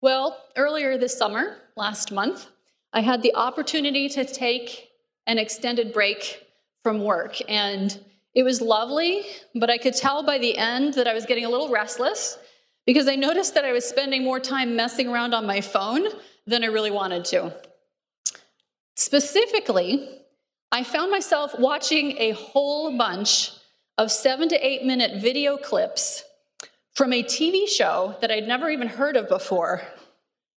Well, 0.00 0.44
earlier 0.56 0.96
this 0.96 1.18
summer, 1.18 1.56
last 1.76 2.12
month, 2.12 2.46
I 2.92 3.00
had 3.00 3.20
the 3.20 3.34
opportunity 3.34 4.08
to 4.10 4.24
take 4.24 4.90
an 5.26 5.38
extended 5.38 5.92
break 5.92 6.46
from 6.84 7.02
work. 7.02 7.36
And 7.48 7.98
it 8.32 8.44
was 8.44 8.60
lovely, 8.60 9.24
but 9.56 9.70
I 9.70 9.78
could 9.78 9.94
tell 9.94 10.22
by 10.22 10.38
the 10.38 10.56
end 10.56 10.94
that 10.94 11.08
I 11.08 11.14
was 11.14 11.26
getting 11.26 11.44
a 11.44 11.48
little 11.48 11.68
restless 11.68 12.38
because 12.86 13.08
I 13.08 13.16
noticed 13.16 13.54
that 13.54 13.64
I 13.64 13.72
was 13.72 13.84
spending 13.84 14.22
more 14.22 14.38
time 14.38 14.76
messing 14.76 15.08
around 15.08 15.34
on 15.34 15.46
my 15.46 15.60
phone 15.60 16.06
than 16.46 16.62
I 16.62 16.68
really 16.68 16.92
wanted 16.92 17.24
to. 17.26 17.52
Specifically, 18.94 20.22
I 20.70 20.84
found 20.84 21.10
myself 21.10 21.58
watching 21.58 22.16
a 22.18 22.30
whole 22.30 22.96
bunch 22.96 23.50
of 23.98 24.12
seven 24.12 24.48
to 24.50 24.66
eight 24.66 24.84
minute 24.84 25.20
video 25.20 25.56
clips 25.56 26.22
from 26.98 27.12
a 27.12 27.22
TV 27.22 27.68
show 27.68 28.16
that 28.20 28.32
I'd 28.32 28.48
never 28.48 28.68
even 28.68 28.88
heard 28.88 29.14
of 29.14 29.28
before 29.28 29.82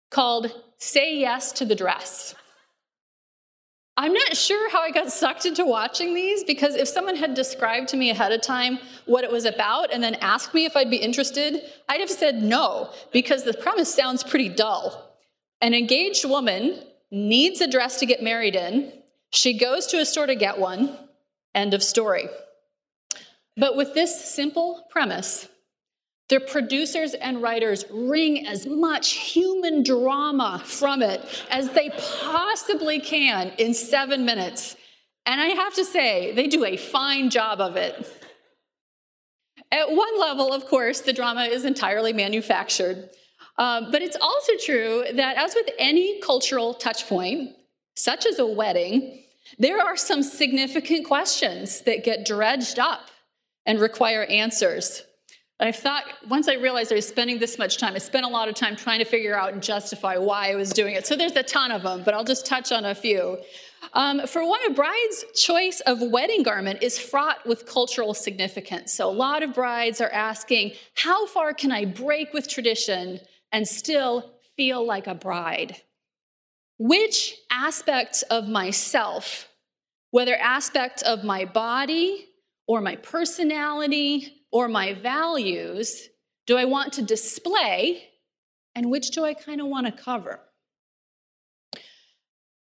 called 0.10 0.50
Say 0.78 1.18
Yes 1.20 1.52
to 1.52 1.66
the 1.66 1.76
Dress. 1.76 2.34
I'm 3.98 4.14
not 4.14 4.38
sure 4.38 4.72
how 4.72 4.80
I 4.80 4.92
got 4.92 5.12
sucked 5.12 5.46
into 5.46 5.66
watching 5.66 6.14
these 6.14 6.46
because 6.46 6.76
if 6.76 6.88
someone 6.88 7.18
had 7.18 7.34
described 7.34 7.90
to 7.90 7.98
me 7.98 8.10
ahead 8.10 8.32
of 8.32 8.40
time 8.42 8.80
what 9.06 9.26
it 9.26 9.32
was 9.34 9.44
about 9.44 9.92
and 9.92 10.02
then 10.02 10.16
asked 10.22 10.54
me 10.54 10.64
if 10.64 10.78
I'd 10.78 10.90
be 10.90 10.96
interested, 10.96 11.62
I'd 11.90 12.00
have 12.00 12.10
said 12.10 12.42
no 12.42 12.90
because 13.12 13.44
the 13.44 13.54
premise 13.54 13.94
sounds 13.94 14.24
pretty 14.24 14.48
dull. 14.48 15.18
An 15.60 15.74
engaged 15.74 16.24
woman 16.24 16.82
needs 17.12 17.60
a 17.60 17.70
dress 17.70 18.00
to 18.00 18.06
get 18.06 18.24
married 18.24 18.56
in. 18.56 18.94
She 19.30 19.58
goes 19.58 19.88
to 19.88 20.00
a 20.00 20.06
store 20.06 20.28
to 20.28 20.36
get 20.36 20.58
one. 20.58 20.98
End 21.54 21.74
of 21.74 21.84
story. 21.84 22.30
But 23.58 23.76
with 23.76 23.94
this 23.94 24.34
simple 24.34 24.86
premise, 24.90 25.50
the 26.30 26.40
producers 26.40 27.16
and 27.16 27.42
writers 27.42 27.86
wring 27.90 28.46
as 28.46 28.68
much 28.68 29.14
human 29.14 29.84
drama 29.84 30.62
from 30.64 31.02
it 31.02 31.22
as 31.50 31.70
they 31.72 31.90
possibly 32.22 33.00
can 33.00 33.52
in 33.58 33.74
seven 33.74 34.26
minutes. 34.26 34.78
And 35.26 35.42
I 35.42 35.48
have 35.48 35.74
to 35.76 35.84
say, 35.84 36.34
they 36.34 36.48
do 36.48 36.66
a 36.66 36.78
fine 36.78 37.30
job 37.30 37.60
of 37.60 37.76
it. 37.76 38.16
At 39.72 39.92
one 39.92 40.20
level, 40.20 40.54
of 40.54 40.66
course, 40.66 41.02
the 41.02 41.14
drama 41.14 41.44
is 41.44 41.66
entirely 41.66 42.14
manufactured. 42.14 43.10
Uh, 43.58 43.92
but 43.92 44.02
it's 44.02 44.18
also 44.20 44.54
true 44.64 45.06
that, 45.14 45.36
as 45.38 45.54
with 45.54 45.70
any 45.78 46.22
cultural 46.22 46.74
touchpoint, 46.74 47.54
such 47.96 48.26
as 48.26 48.40
a 48.40 48.46
wedding, 48.46 49.24
there 49.58 49.82
are 49.82 49.98
some 49.98 50.24
significant 50.24 51.06
questions 51.06 51.82
that 51.82 52.04
get 52.04 52.26
dredged 52.26 52.80
up 52.80 53.10
and 53.66 53.80
require 53.80 54.24
answers. 54.26 55.04
I 55.62 55.74
thought, 55.74 56.06
once 56.30 56.48
I 56.48 56.54
realized 56.54 56.90
I 56.94 56.96
was 56.96 57.08
spending 57.08 57.38
this 57.38 57.58
much 57.58 57.78
time, 57.78 57.94
I 57.94 57.98
spent 57.98 58.26
a 58.26 58.30
lot 58.30 58.48
of 58.48 58.56
time 58.56 58.78
trying 58.78 59.00
to 59.00 59.06
figure 59.06 59.38
out 59.38 59.52
and 59.52 59.62
justify 59.62 60.18
why 60.18 60.52
I 60.52 60.56
was 60.56 60.70
doing 60.70 60.96
it. 60.96 61.06
So 61.06 61.18
there's 61.18 61.36
a 61.36 61.44
ton 61.44 61.72
of 61.72 61.84
them, 61.84 62.04
but 62.06 62.14
I'll 62.14 62.24
just 62.24 62.46
touch 62.46 62.72
on 62.72 62.86
a 62.86 62.96
few. 62.96 63.38
Um, 63.94 64.26
for 64.26 64.46
one, 64.46 64.62
a 64.68 64.74
bride's 64.74 65.26
choice 65.36 65.82
of 65.82 66.02
wedding 66.02 66.44
garment 66.44 66.82
is 66.82 66.98
fraught 66.98 67.46
with 67.46 67.66
cultural 67.66 68.14
significance. 68.14 68.94
So 68.94 69.10
a 69.10 69.12
lot 69.12 69.44
of 69.44 69.54
brides 69.54 70.00
are 70.00 70.10
asking, 70.12 70.74
how 70.96 71.26
far 71.26 71.54
can 71.54 71.74
I 71.74 71.84
break 71.84 72.34
with 72.34 72.48
tradition 72.48 73.20
and 73.52 73.68
still 73.68 74.32
feel 74.56 74.86
like 74.86 75.08
a 75.08 75.16
bride? 75.16 75.76
Which 76.78 77.36
aspects 77.52 78.22
of 78.24 78.48
myself, 78.48 79.50
whether 80.12 80.36
aspects 80.36 81.02
of 81.02 81.26
my 81.26 81.44
body 81.44 82.28
or 82.66 82.80
my 82.80 82.96
personality 82.96 84.39
or 84.52 84.68
my 84.68 84.94
values 84.94 86.10
do 86.48 86.58
I 86.58 86.66
want 86.66 86.94
to 86.94 87.02
display 87.04 88.04
and 88.76 88.90
which 88.90 89.12
do 89.12 89.24
I 89.24 89.34
kind 89.34 89.62
of 89.62 89.68
want 89.68 89.86
to 89.86 89.92
cover? 89.92 90.40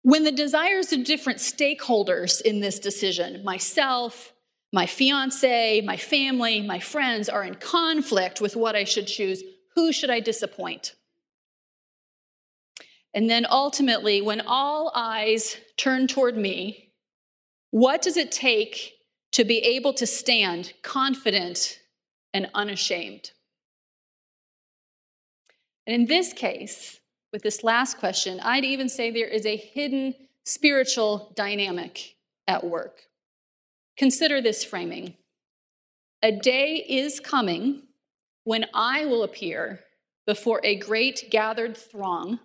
When 0.03 0.23
the 0.23 0.31
desires 0.31 0.93
of 0.93 1.03
different 1.03 1.39
stakeholders 1.39 2.41
in 2.41 2.59
this 2.59 2.79
decision, 2.79 3.43
myself, 3.43 4.33
my 4.71 4.85
fiance, 4.85 5.81
my 5.81 5.97
family, 5.97 6.61
my 6.61 6.79
friends, 6.79 7.29
are 7.29 7.43
in 7.43 7.55
conflict 7.55 8.39
with 8.39 8.55
what 8.55 8.75
I 8.75 8.83
should 8.83 9.07
choose, 9.07 9.43
who 9.75 9.91
should 9.91 10.09
I 10.09 10.19
disappoint? 10.19 10.95
And 13.13 13.29
then 13.29 13.45
ultimately, 13.49 14.21
when 14.21 14.41
all 14.41 14.91
eyes 14.93 15.57
turn 15.77 16.07
toward 16.07 16.37
me, 16.37 16.93
what 17.71 18.01
does 18.01 18.17
it 18.17 18.31
take 18.31 18.93
to 19.31 19.43
be 19.43 19.59
able 19.59 19.93
to 19.93 20.05
stand 20.05 20.73
confident 20.83 21.78
and 22.33 22.49
unashamed. 22.53 23.31
And 25.87 25.95
in 25.95 26.07
this 26.07 26.33
case, 26.33 26.99
with 27.31 27.41
this 27.41 27.63
last 27.63 27.97
question, 27.97 28.39
I'd 28.41 28.65
even 28.65 28.89
say 28.89 29.11
there 29.11 29.27
is 29.27 29.45
a 29.45 29.55
hidden 29.55 30.15
spiritual 30.45 31.31
dynamic 31.35 32.15
at 32.47 32.63
work. 32.63 33.01
Consider 33.97 34.41
this 34.41 34.63
framing. 34.63 35.15
A 36.21 36.31
day 36.31 36.85
is 36.87 37.19
coming 37.19 37.83
when 38.43 38.65
I 38.73 39.05
will 39.05 39.23
appear 39.23 39.81
before 40.25 40.61
a 40.63 40.75
great 40.75 41.29
gathered 41.29 41.75
throng 41.75 42.39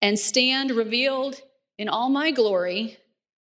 and 0.00 0.18
stand 0.18 0.70
revealed 0.72 1.40
in 1.78 1.88
all 1.88 2.08
my 2.08 2.30
glory 2.30 2.98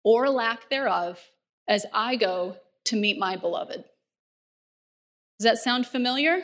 or 0.04 0.28
lack 0.28 0.70
thereof 0.70 1.20
as 1.66 1.84
I 1.92 2.16
go 2.16 2.56
to 2.86 2.96
meet 2.96 3.18
my 3.18 3.36
beloved. 3.36 3.84
Does 5.38 5.44
that 5.44 5.58
sound 5.58 5.86
familiar? 5.86 6.42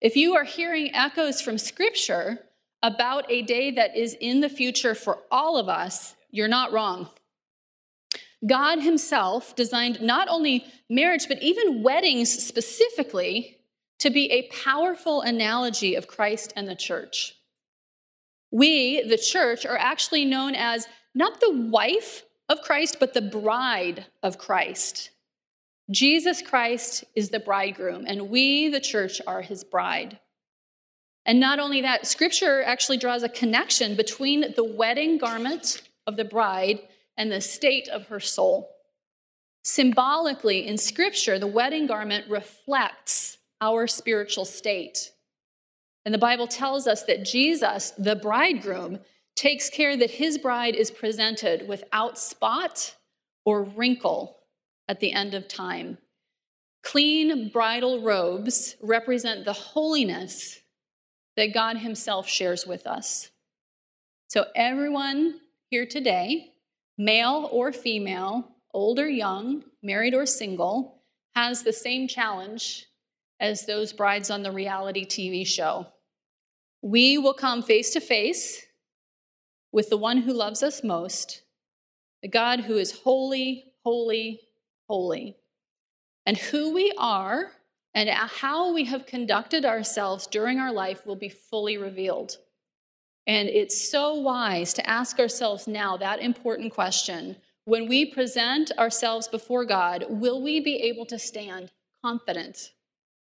If 0.00 0.14
you 0.14 0.36
are 0.36 0.44
hearing 0.44 0.94
echoes 0.94 1.40
from 1.40 1.58
Scripture 1.58 2.38
about 2.82 3.24
a 3.30 3.42
day 3.42 3.70
that 3.72 3.96
is 3.96 4.16
in 4.20 4.40
the 4.40 4.48
future 4.48 4.94
for 4.94 5.20
all 5.30 5.56
of 5.56 5.68
us, 5.68 6.14
you're 6.30 6.48
not 6.48 6.72
wrong. 6.72 7.08
God 8.46 8.80
Himself 8.82 9.56
designed 9.56 10.00
not 10.00 10.28
only 10.28 10.64
marriage, 10.88 11.26
but 11.28 11.42
even 11.42 11.82
weddings 11.82 12.30
specifically 12.30 13.56
to 13.98 14.10
be 14.10 14.30
a 14.30 14.48
powerful 14.48 15.22
analogy 15.22 15.94
of 15.94 16.06
Christ 16.06 16.52
and 16.54 16.68
the 16.68 16.76
church. 16.76 17.34
We, 18.50 19.02
the 19.02 19.18
church, 19.18 19.66
are 19.66 19.76
actually 19.76 20.24
known 20.24 20.54
as 20.54 20.86
not 21.14 21.40
the 21.40 21.52
wife 21.52 22.24
of 22.48 22.62
Christ, 22.62 22.98
but 23.00 23.12
the 23.12 23.22
bride 23.22 24.06
of 24.22 24.38
Christ. 24.38 25.10
Jesus 25.90 26.42
Christ 26.42 27.04
is 27.14 27.30
the 27.30 27.40
bridegroom, 27.40 28.04
and 28.06 28.28
we, 28.28 28.68
the 28.68 28.80
church, 28.80 29.20
are 29.26 29.40
his 29.40 29.64
bride. 29.64 30.18
And 31.24 31.40
not 31.40 31.58
only 31.58 31.82
that, 31.82 32.06
scripture 32.06 32.62
actually 32.62 32.98
draws 32.98 33.22
a 33.22 33.28
connection 33.28 33.96
between 33.96 34.52
the 34.54 34.64
wedding 34.64 35.18
garment 35.18 35.82
of 36.06 36.16
the 36.16 36.24
bride 36.24 36.80
and 37.16 37.30
the 37.30 37.40
state 37.40 37.88
of 37.88 38.06
her 38.06 38.20
soul. 38.20 38.70
Symbolically, 39.62 40.66
in 40.66 40.78
scripture, 40.78 41.38
the 41.38 41.46
wedding 41.46 41.86
garment 41.86 42.28
reflects 42.30 43.38
our 43.60 43.86
spiritual 43.86 44.44
state. 44.44 45.12
And 46.04 46.14
the 46.14 46.18
Bible 46.18 46.46
tells 46.46 46.86
us 46.86 47.02
that 47.04 47.24
Jesus, 47.24 47.92
the 47.98 48.16
bridegroom, 48.16 49.00
takes 49.36 49.68
care 49.68 49.96
that 49.96 50.12
his 50.12 50.38
bride 50.38 50.74
is 50.74 50.90
presented 50.90 51.68
without 51.68 52.18
spot 52.18 52.94
or 53.44 53.62
wrinkle 53.62 54.37
at 54.88 55.00
the 55.00 55.12
end 55.12 55.34
of 55.34 55.46
time. 55.46 55.98
Clean 56.82 57.50
bridal 57.50 58.02
robes 58.02 58.76
represent 58.80 59.44
the 59.44 59.52
holiness 59.52 60.60
that 61.36 61.54
God 61.54 61.78
Himself 61.78 62.28
shares 62.28 62.66
with 62.66 62.86
us. 62.86 63.30
So, 64.28 64.46
everyone 64.56 65.40
here 65.70 65.86
today, 65.86 66.52
male 66.96 67.48
or 67.52 67.72
female, 67.72 68.56
old 68.72 68.98
or 68.98 69.08
young, 69.08 69.64
married 69.82 70.14
or 70.14 70.26
single, 70.26 71.02
has 71.34 71.62
the 71.62 71.72
same 71.72 72.08
challenge 72.08 72.86
as 73.40 73.66
those 73.66 73.92
brides 73.92 74.30
on 74.30 74.42
the 74.42 74.50
reality 74.50 75.04
TV 75.06 75.46
show. 75.46 75.86
We 76.82 77.18
will 77.18 77.34
come 77.34 77.62
face 77.62 77.90
to 77.92 78.00
face 78.00 78.64
with 79.72 79.90
the 79.90 79.96
one 79.96 80.18
who 80.18 80.32
loves 80.32 80.62
us 80.62 80.82
most, 80.82 81.42
the 82.22 82.28
God 82.28 82.60
who 82.60 82.76
is 82.76 83.00
holy, 83.00 83.72
holy, 83.84 84.40
holy. 84.88 85.36
And 86.26 86.36
who 86.36 86.72
we 86.72 86.92
are 86.98 87.52
and 87.94 88.08
how 88.10 88.72
we 88.72 88.84
have 88.84 89.06
conducted 89.06 89.64
ourselves 89.64 90.26
during 90.26 90.58
our 90.58 90.72
life 90.72 91.06
will 91.06 91.16
be 91.16 91.28
fully 91.28 91.78
revealed. 91.78 92.36
And 93.26 93.48
it's 93.48 93.90
so 93.90 94.14
wise 94.14 94.72
to 94.74 94.88
ask 94.88 95.18
ourselves 95.18 95.66
now 95.66 95.96
that 95.96 96.20
important 96.20 96.72
question 96.72 97.36
when 97.64 97.86
we 97.86 98.06
present 98.06 98.72
ourselves 98.78 99.28
before 99.28 99.66
God, 99.66 100.06
will 100.08 100.40
we 100.40 100.58
be 100.58 100.76
able 100.76 101.04
to 101.04 101.18
stand 101.18 101.70
confident 102.02 102.72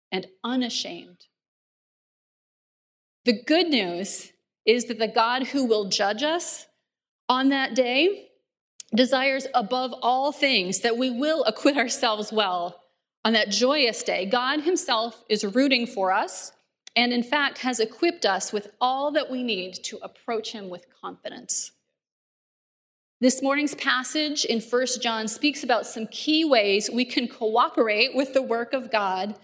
and 0.10 0.26
unashamed? 0.42 1.26
The 3.26 3.44
good 3.44 3.68
news 3.68 4.32
is 4.66 4.86
that 4.86 5.00
the 5.00 5.08
God 5.10 5.48
who 5.48 5.66
will 5.66 5.90
judge 5.90 6.24
us 6.24 6.66
on 7.28 7.50
that 7.50 7.76
day 7.76 8.27
desires 8.96 9.48
above 9.54 9.94
all 10.02 10.32
things 10.32 10.80
that 10.82 10.98
we 10.98 11.10
will 11.10 11.44
acquit 11.44 11.78
ourselves 11.78 12.32
well 12.32 12.84
on 13.26 13.34
that 13.34 13.50
joyous 13.50 14.04
day. 14.04 14.26
God 14.26 14.62
Himself 14.62 15.24
is 15.30 15.44
rooting 15.44 15.86
for 15.86 16.12
us, 16.12 16.54
and 16.96 17.14
in 17.14 17.24
fact 17.24 17.60
has 17.60 17.80
equipped 17.80 18.26
us 18.26 18.52
with 18.52 18.70
all 18.82 19.12
that 19.12 19.30
we 19.30 19.44
need 19.44 19.76
to 19.84 19.98
approach 20.02 20.52
him 20.52 20.70
with 20.70 20.88
confidence. 21.02 21.72
This 23.22 23.42
morning's 23.42 23.76
passage 23.76 24.46
in 24.46 24.62
1 24.62 24.86
John 25.02 25.28
speaks 25.28 25.64
about 25.64 25.86
some 25.86 26.08
key 26.08 26.46
ways 26.46 26.90
we 26.92 27.06
can 27.06 27.28
cooperate 27.28 28.16
with 28.16 28.34
the 28.34 28.42
work 28.42 28.74
of 28.74 28.92
God 28.92 29.36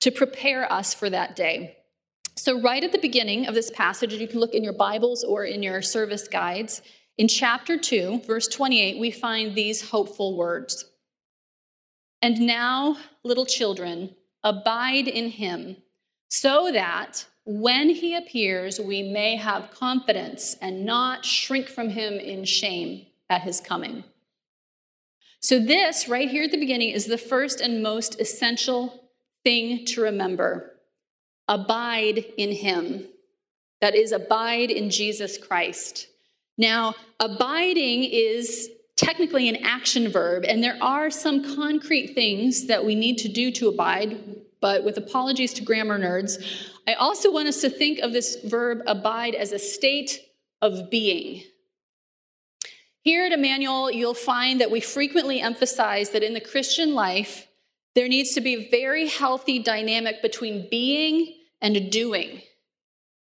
to 0.00 0.10
prepare 0.10 0.70
us 0.72 0.92
for 0.92 1.08
that 1.10 1.36
day. 1.36 1.76
So, 2.34 2.60
right 2.60 2.82
at 2.82 2.92
the 2.92 2.98
beginning 2.98 3.46
of 3.46 3.54
this 3.54 3.70
passage, 3.70 4.12
you 4.14 4.26
can 4.26 4.40
look 4.40 4.54
in 4.54 4.64
your 4.64 4.72
Bibles 4.72 5.22
or 5.22 5.44
in 5.44 5.62
your 5.62 5.82
service 5.82 6.26
guides, 6.26 6.82
in 7.18 7.28
chapter 7.28 7.76
2, 7.78 8.22
verse 8.26 8.48
28, 8.48 8.98
we 8.98 9.10
find 9.10 9.54
these 9.54 9.90
hopeful 9.90 10.36
words 10.36 10.86
And 12.20 12.40
now, 12.40 12.96
little 13.22 13.46
children, 13.46 14.14
abide 14.42 15.08
in 15.08 15.30
him, 15.30 15.76
so 16.30 16.70
that 16.72 17.26
when 17.44 17.90
he 17.90 18.14
appears, 18.14 18.80
we 18.80 19.02
may 19.02 19.36
have 19.36 19.72
confidence 19.72 20.56
and 20.62 20.86
not 20.86 21.24
shrink 21.24 21.68
from 21.68 21.90
him 21.90 22.14
in 22.14 22.44
shame 22.44 23.06
at 23.28 23.42
his 23.42 23.60
coming. 23.60 24.04
So, 25.40 25.58
this 25.58 26.08
right 26.08 26.30
here 26.30 26.44
at 26.44 26.52
the 26.52 26.58
beginning 26.58 26.90
is 26.90 27.06
the 27.06 27.18
first 27.18 27.60
and 27.60 27.82
most 27.82 28.20
essential 28.20 29.10
thing 29.44 29.84
to 29.86 30.02
remember 30.02 30.70
abide 31.48 32.24
in 32.38 32.52
him. 32.52 33.08
That 33.80 33.96
is, 33.96 34.12
abide 34.12 34.70
in 34.70 34.90
Jesus 34.90 35.36
Christ. 35.36 36.06
Now, 36.58 36.94
abiding 37.18 38.04
is 38.04 38.68
technically 38.96 39.48
an 39.48 39.56
action 39.64 40.10
verb, 40.10 40.44
and 40.46 40.62
there 40.62 40.78
are 40.82 41.10
some 41.10 41.56
concrete 41.56 42.14
things 42.14 42.66
that 42.66 42.84
we 42.84 42.94
need 42.94 43.18
to 43.18 43.28
do 43.28 43.50
to 43.52 43.68
abide, 43.68 44.18
but 44.60 44.84
with 44.84 44.96
apologies 44.96 45.54
to 45.54 45.62
grammar 45.62 45.98
nerds, 45.98 46.42
I 46.86 46.94
also 46.94 47.32
want 47.32 47.48
us 47.48 47.60
to 47.62 47.70
think 47.70 48.00
of 48.00 48.12
this 48.12 48.36
verb 48.44 48.82
abide 48.86 49.34
as 49.34 49.52
a 49.52 49.58
state 49.58 50.20
of 50.60 50.90
being. 50.90 51.42
Here 53.00 53.24
at 53.24 53.32
Immanuel, 53.32 53.90
you'll 53.90 54.14
find 54.14 54.60
that 54.60 54.70
we 54.70 54.80
frequently 54.80 55.40
emphasize 55.40 56.10
that 56.10 56.22
in 56.22 56.34
the 56.34 56.40
Christian 56.40 56.94
life, 56.94 57.48
there 57.94 58.08
needs 58.08 58.34
to 58.34 58.40
be 58.40 58.54
a 58.54 58.70
very 58.70 59.08
healthy 59.08 59.58
dynamic 59.58 60.22
between 60.22 60.68
being 60.70 61.34
and 61.60 61.90
doing. 61.90 62.42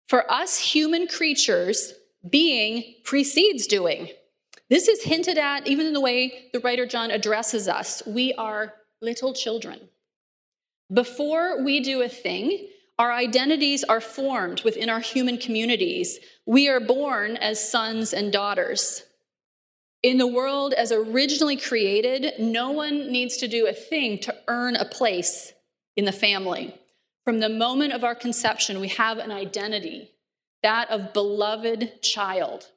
For 0.08 0.30
us 0.32 0.58
human 0.58 1.08
creatures, 1.08 1.94
being 2.30 2.96
precedes 3.04 3.68
doing. 3.68 4.10
This 4.70 4.88
is 4.88 5.04
hinted 5.04 5.38
at 5.38 5.68
even 5.68 5.86
in 5.86 5.94
the 5.94 6.02
way 6.02 6.50
the 6.54 6.60
writer 6.60 6.86
John 6.86 7.12
addresses 7.12 7.68
us. 7.68 8.04
We 8.06 8.34
are 8.34 8.74
little 9.02 9.34
children. 9.34 9.90
Before 10.94 11.64
we 11.64 11.80
do 11.80 12.02
a 12.02 12.10
thing, 12.10 12.68
our 13.00 13.12
identities 13.12 13.84
are 13.84 14.02
formed 14.02 14.62
within 14.64 14.90
our 14.90 15.00
human 15.00 15.38
communities. 15.38 16.20
We 16.46 16.70
are 16.70 16.80
born 16.80 17.38
as 17.38 17.72
sons 17.72 18.14
and 18.14 18.32
daughters. 18.32 19.04
In 20.04 20.18
the 20.18 20.28
world 20.28 20.74
as 20.74 20.92
originally 20.92 21.58
created, 21.58 22.34
no 22.40 22.72
one 22.72 23.12
needs 23.12 23.38
to 23.38 23.48
do 23.48 23.68
a 23.68 23.74
thing 23.74 24.20
to 24.20 24.36
earn 24.48 24.76
a 24.76 24.86
place 24.86 25.54
in 25.96 26.06
the 26.06 26.12
family. 26.12 26.76
From 27.24 27.40
the 27.40 27.50
moment 27.50 27.94
of 27.94 28.04
our 28.04 28.16
conception, 28.16 28.80
we 28.80 28.88
have 28.90 29.18
an 29.18 29.32
identity, 29.32 30.12
that 30.64 30.90
of 30.90 31.14
beloved 31.14 32.02
child. 32.02 32.68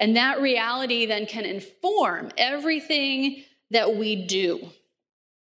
And 0.00 0.16
that 0.16 0.40
reality 0.40 1.06
then 1.06 1.26
can 1.26 1.44
inform 1.44 2.30
everything 2.36 3.44
that 3.70 3.96
we 3.96 4.26
do. 4.26 4.70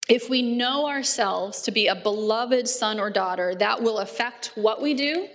If 0.07 0.29
we 0.29 0.41
know 0.41 0.87
ourselves 0.87 1.61
to 1.63 1.71
be 1.71 1.87
a 1.87 1.95
beloved 1.95 2.67
son 2.67 2.99
or 2.99 3.09
daughter, 3.09 3.53
that 3.55 3.83
will 3.83 3.99
affect 3.99 4.51
what 4.55 4.81
we 4.81 4.93
do 4.93 5.27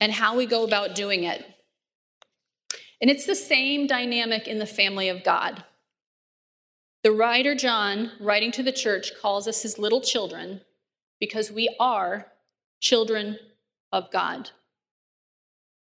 and 0.00 0.12
how 0.12 0.36
we 0.36 0.44
go 0.44 0.64
about 0.64 0.94
doing 0.94 1.24
it. 1.24 1.46
And 3.00 3.10
it's 3.10 3.26
the 3.26 3.34
same 3.34 3.86
dynamic 3.86 4.46
in 4.46 4.58
the 4.58 4.66
family 4.66 5.08
of 5.08 5.24
God. 5.24 5.64
The 7.02 7.12
writer 7.12 7.54
John, 7.54 8.12
writing 8.20 8.52
to 8.52 8.62
the 8.62 8.70
church, 8.70 9.12
calls 9.20 9.48
us 9.48 9.62
his 9.62 9.78
little 9.78 10.00
children 10.00 10.60
because 11.18 11.50
we 11.50 11.74
are 11.80 12.26
children 12.80 13.38
of 13.90 14.10
God. 14.12 14.50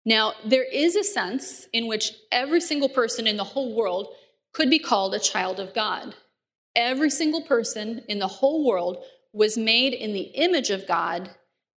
Now, 0.07 0.35
there 0.45 0.63
is 0.63 0.95
a 0.95 1.03
sense 1.03 1.67
in 1.73 1.89
which 1.89 2.13
every 2.31 2.61
single 2.61 2.89
person 2.89 3.27
in 3.27 3.37
the 3.37 3.45
whole 3.45 3.75
world 3.75 4.15
could 4.53 4.71
be 4.71 4.79
called 4.79 5.15
a 5.15 5.19
child 5.19 5.59
of 5.59 5.75
God. 5.75 6.15
Every 6.77 7.11
single 7.11 7.43
person 7.43 8.05
in 8.09 8.21
the 8.21 8.29
whole 8.29 8.65
world 8.65 9.03
was 9.33 9.59
made 9.59 9.93
in 9.93 10.13
the 10.13 10.31
image 10.37 10.71
of 10.71 10.87
God 10.87 11.31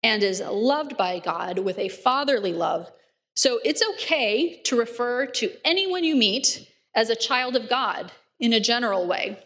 and 0.03 0.21
is 0.21 0.41
loved 0.41 0.95
by 0.95 1.17
God 1.17 1.59
with 1.59 1.79
a 1.79 1.89
fatherly 1.89 2.53
love. 2.53 2.91
So 3.35 3.59
it's 3.65 3.83
okay 3.95 4.61
to 4.63 4.77
refer 4.77 5.25
to 5.25 5.51
anyone 5.65 6.03
you 6.03 6.15
meet 6.15 6.69
as 6.93 7.09
a 7.09 7.15
child 7.15 7.55
of 7.55 7.67
God 7.67 8.11
in 8.39 8.53
a 8.53 8.59
general 8.59 9.07
way. 9.07 9.39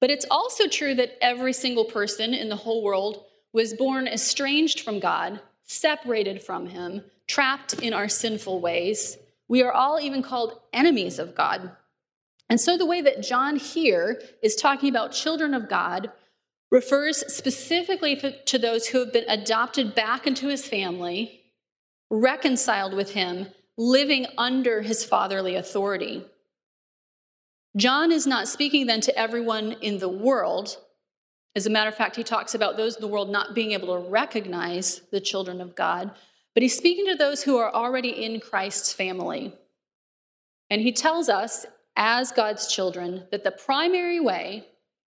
But 0.00 0.10
it's 0.10 0.26
also 0.30 0.66
true 0.66 0.94
that 0.94 1.18
every 1.20 1.52
single 1.52 1.84
person 1.84 2.32
in 2.32 2.48
the 2.48 2.56
whole 2.56 2.82
world 2.82 3.24
was 3.52 3.74
born 3.74 4.08
estranged 4.08 4.80
from 4.80 4.98
God, 4.98 5.40
separated 5.64 6.42
from 6.42 6.66
Him, 6.66 7.02
trapped 7.28 7.74
in 7.74 7.92
our 7.92 8.08
sinful 8.08 8.60
ways. 8.60 9.16
We 9.48 9.62
are 9.62 9.72
all 9.72 10.00
even 10.00 10.22
called 10.22 10.60
enemies 10.72 11.18
of 11.18 11.34
God. 11.34 11.70
And 12.48 12.60
so 12.60 12.78
the 12.78 12.86
way 12.86 13.00
that 13.02 13.22
John 13.22 13.56
here 13.56 14.20
is 14.42 14.54
talking 14.54 14.88
about 14.88 15.12
children 15.12 15.54
of 15.54 15.68
God 15.68 16.12
refers 16.70 17.32
specifically 17.32 18.20
to 18.46 18.58
those 18.58 18.88
who 18.88 18.98
have 19.00 19.12
been 19.12 19.28
adopted 19.28 19.94
back 19.94 20.26
into 20.26 20.48
his 20.48 20.66
family, 20.66 21.42
reconciled 22.10 22.94
with 22.94 23.12
him, 23.12 23.48
living 23.76 24.26
under 24.38 24.82
his 24.82 25.04
fatherly 25.04 25.54
authority. 25.54 26.24
John 27.76 28.10
is 28.10 28.26
not 28.26 28.48
speaking 28.48 28.86
then 28.86 29.00
to 29.02 29.18
everyone 29.18 29.72
in 29.82 29.98
the 29.98 30.08
world. 30.08 30.78
As 31.54 31.66
a 31.66 31.70
matter 31.70 31.90
of 31.90 31.96
fact, 31.96 32.16
he 32.16 32.22
talks 32.22 32.54
about 32.54 32.76
those 32.76 32.96
in 32.96 33.02
the 33.02 33.08
world 33.08 33.30
not 33.30 33.54
being 33.54 33.72
able 33.72 33.88
to 33.88 34.08
recognize 34.08 35.02
the 35.10 35.20
children 35.20 35.60
of 35.60 35.74
God, 35.74 36.12
but 36.56 36.62
he's 36.62 36.74
speaking 36.74 37.04
to 37.04 37.14
those 37.14 37.42
who 37.42 37.58
are 37.58 37.70
already 37.70 38.24
in 38.24 38.40
Christ's 38.40 38.90
family. 38.90 39.52
And 40.70 40.80
he 40.80 40.90
tells 40.90 41.28
us 41.28 41.66
as 41.96 42.32
God's 42.32 42.72
children 42.72 43.24
that 43.30 43.44
the 43.44 43.50
primary 43.50 44.20
way 44.20 44.66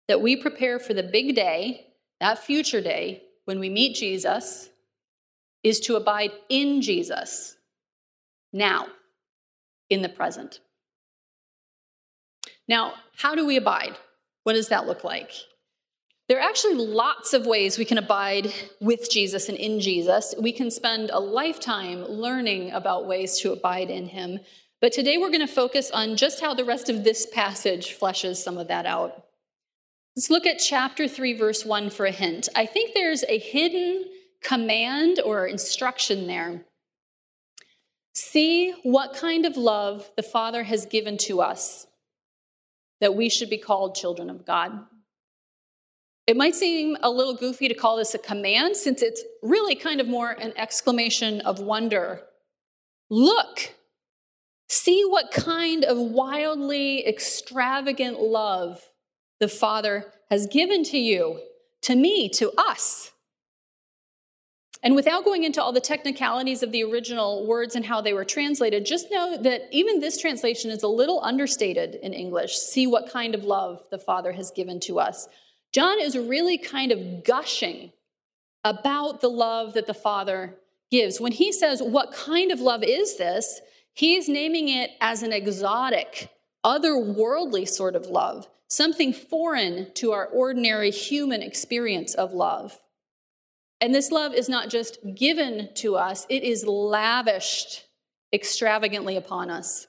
that 0.08 0.20
we 0.20 0.36
prepare 0.36 0.78
for 0.78 0.92
the 0.92 1.02
big 1.02 1.34
day, 1.34 1.86
that 2.20 2.38
future 2.38 2.82
day, 2.82 3.22
when 3.46 3.58
we 3.58 3.70
meet 3.70 3.96
Jesus, 3.96 4.68
is 5.64 5.80
to 5.80 5.96
abide 5.96 6.32
in 6.50 6.82
Jesus 6.82 7.56
now, 8.52 8.88
in 9.88 10.02
the 10.02 10.10
present. 10.10 10.60
Now, 12.68 12.92
how 13.16 13.34
do 13.34 13.46
we 13.46 13.56
abide? 13.56 13.96
What 14.44 14.52
does 14.52 14.68
that 14.68 14.86
look 14.86 15.02
like? 15.02 15.32
There 16.28 16.38
are 16.38 16.46
actually 16.46 16.74
lots 16.74 17.32
of 17.32 17.46
ways 17.46 17.78
we 17.78 17.86
can 17.86 17.96
abide 17.96 18.52
with 18.80 19.10
Jesus 19.10 19.48
and 19.48 19.56
in 19.56 19.80
Jesus. 19.80 20.34
We 20.38 20.52
can 20.52 20.70
spend 20.70 21.08
a 21.08 21.18
lifetime 21.18 22.04
learning 22.04 22.70
about 22.72 23.06
ways 23.06 23.38
to 23.40 23.52
abide 23.52 23.88
in 23.88 24.08
Him. 24.08 24.40
But 24.82 24.92
today 24.92 25.16
we're 25.16 25.30
going 25.30 25.40
to 25.40 25.46
focus 25.46 25.90
on 25.90 26.16
just 26.16 26.42
how 26.42 26.52
the 26.52 26.66
rest 26.66 26.90
of 26.90 27.02
this 27.02 27.24
passage 27.24 27.98
fleshes 27.98 28.36
some 28.36 28.58
of 28.58 28.68
that 28.68 28.84
out. 28.84 29.24
Let's 30.14 30.28
look 30.28 30.44
at 30.44 30.58
chapter 30.58 31.08
3, 31.08 31.32
verse 31.32 31.64
1 31.64 31.88
for 31.88 32.04
a 32.04 32.10
hint. 32.10 32.50
I 32.54 32.66
think 32.66 32.92
there's 32.92 33.24
a 33.24 33.38
hidden 33.38 34.04
command 34.42 35.20
or 35.24 35.46
instruction 35.46 36.26
there. 36.26 36.66
See 38.12 38.74
what 38.82 39.14
kind 39.14 39.46
of 39.46 39.56
love 39.56 40.10
the 40.14 40.22
Father 40.22 40.64
has 40.64 40.84
given 40.84 41.16
to 41.18 41.40
us 41.40 41.86
that 43.00 43.14
we 43.14 43.30
should 43.30 43.48
be 43.48 43.58
called 43.58 43.94
children 43.94 44.28
of 44.28 44.44
God. 44.44 44.84
It 46.28 46.36
might 46.36 46.54
seem 46.54 46.96
a 47.02 47.10
little 47.10 47.34
goofy 47.34 47.66
to 47.66 47.74
call 47.74 47.96
this 47.96 48.14
a 48.14 48.18
command 48.18 48.76
since 48.76 49.02
it's 49.02 49.24
really 49.42 49.74
kind 49.74 50.00
of 50.00 50.06
more 50.06 50.30
an 50.30 50.52
exclamation 50.56 51.40
of 51.40 51.58
wonder. 51.58 52.22
Look, 53.10 53.72
See 54.68 55.02
what 55.02 55.30
kind 55.30 55.82
of 55.84 55.96
wildly 55.96 57.06
extravagant 57.06 58.20
love 58.20 58.90
the 59.40 59.48
Father 59.48 60.12
has 60.28 60.46
given 60.46 60.84
to 60.84 60.98
you, 60.98 61.40
to 61.82 61.96
me, 61.96 62.28
to 62.30 62.52
us. 62.58 63.12
And 64.82 64.94
without 64.94 65.24
going 65.24 65.42
into 65.42 65.62
all 65.62 65.72
the 65.72 65.80
technicalities 65.80 66.62
of 66.62 66.70
the 66.70 66.84
original 66.84 67.46
words 67.46 67.74
and 67.74 67.84
how 67.84 68.02
they 68.02 68.12
were 68.12 68.26
translated, 68.26 68.84
just 68.84 69.10
know 69.10 69.38
that 69.42 69.62
even 69.72 70.00
this 70.00 70.20
translation 70.20 70.70
is 70.70 70.82
a 70.82 70.88
little 70.88 71.20
understated 71.24 71.94
in 71.96 72.12
English. 72.12 72.56
See 72.56 72.86
what 72.86 73.10
kind 73.10 73.34
of 73.34 73.44
love 73.44 73.82
the 73.90 73.98
Father 73.98 74.32
has 74.32 74.50
given 74.50 74.78
to 74.80 75.00
us. 75.00 75.28
John 75.72 76.00
is 76.00 76.16
really 76.16 76.58
kind 76.58 76.92
of 76.92 77.24
gushing 77.24 77.92
about 78.64 79.20
the 79.20 79.28
love 79.28 79.74
that 79.74 79.86
the 79.86 79.94
Father 79.94 80.56
gives. 80.90 81.20
When 81.20 81.32
he 81.32 81.52
says, 81.52 81.82
What 81.82 82.12
kind 82.12 82.50
of 82.50 82.60
love 82.60 82.82
is 82.82 83.16
this? 83.16 83.60
He's 83.92 84.28
naming 84.28 84.68
it 84.68 84.90
as 85.00 85.22
an 85.22 85.32
exotic, 85.32 86.30
otherworldly 86.64 87.68
sort 87.68 87.96
of 87.96 88.06
love, 88.06 88.48
something 88.68 89.12
foreign 89.12 89.92
to 89.94 90.12
our 90.12 90.26
ordinary 90.26 90.90
human 90.90 91.42
experience 91.42 92.14
of 92.14 92.32
love. 92.32 92.80
And 93.80 93.94
this 93.94 94.10
love 94.10 94.34
is 94.34 94.48
not 94.48 94.70
just 94.70 94.98
given 95.14 95.70
to 95.76 95.96
us, 95.96 96.26
it 96.28 96.42
is 96.42 96.64
lavished 96.64 97.84
extravagantly 98.32 99.16
upon 99.16 99.50
us. 99.50 99.86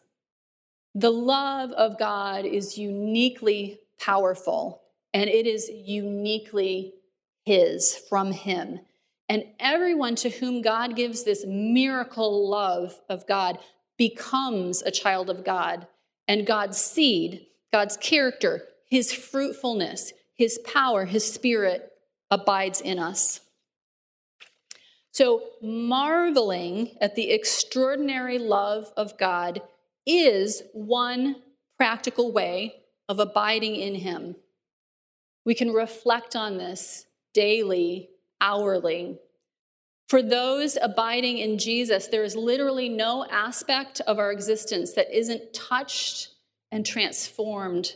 The 0.96 1.12
love 1.12 1.72
of 1.72 2.00
God 2.00 2.46
is 2.46 2.78
uniquely 2.78 3.80
powerful 4.00 4.79
and 5.14 5.30
it 5.30 5.48
is 5.48 5.70
uniquely 5.70 6.94
His 7.46 7.96
from 8.10 8.32
Him. 8.32 8.80
And 9.28 9.44
everyone 9.60 10.16
to 10.16 10.30
whom 10.30 10.62
God 10.62 10.96
gives 10.96 11.24
this 11.24 11.46
miracle 11.48 12.50
love 12.50 13.00
of 13.10 13.28
God 13.28 13.60
becomes 13.98 14.82
a 14.82 14.92
child 14.92 15.30
of 15.30 15.44
God. 15.44 15.88
And 16.28 16.48
God's 16.48 16.78
seed, 16.78 17.46
God's 17.72 17.98
character, 17.98 18.64
His 18.90 19.14
fruitfulness, 19.14 20.14
His 20.36 20.60
power, 20.60 21.06
His 21.06 21.32
spirit 21.32 21.92
abides 22.32 22.82
in 22.82 22.98
us. 23.00 23.42
So, 25.12 25.44
marveling 25.62 26.96
at 27.02 27.16
the 27.16 27.32
extraordinary 27.32 28.38
love 28.38 28.94
of 28.96 29.18
God 29.18 29.62
is 30.06 30.64
one 30.74 31.38
practical 31.78 32.32
way 32.32 32.76
of 33.08 33.20
abiding 33.20 33.76
in 33.76 33.96
Him. 33.96 34.36
We 35.46 35.56
can 35.56 35.72
reflect 35.72 36.36
on 36.36 36.58
this 36.58 37.06
daily, 37.34 38.10
hourly. 38.42 39.18
For 40.08 40.24
those 40.24 40.78
abiding 40.82 41.38
in 41.38 41.58
Jesus, 41.58 42.08
there 42.08 42.24
is 42.24 42.36
literally 42.36 42.90
no 42.90 43.26
aspect 43.30 44.02
of 44.02 44.18
our 44.18 44.32
existence 44.32 44.94
that 44.94 45.16
isn't 45.16 45.54
touched 45.54 46.30
and 46.72 46.86
transformed 46.86 47.96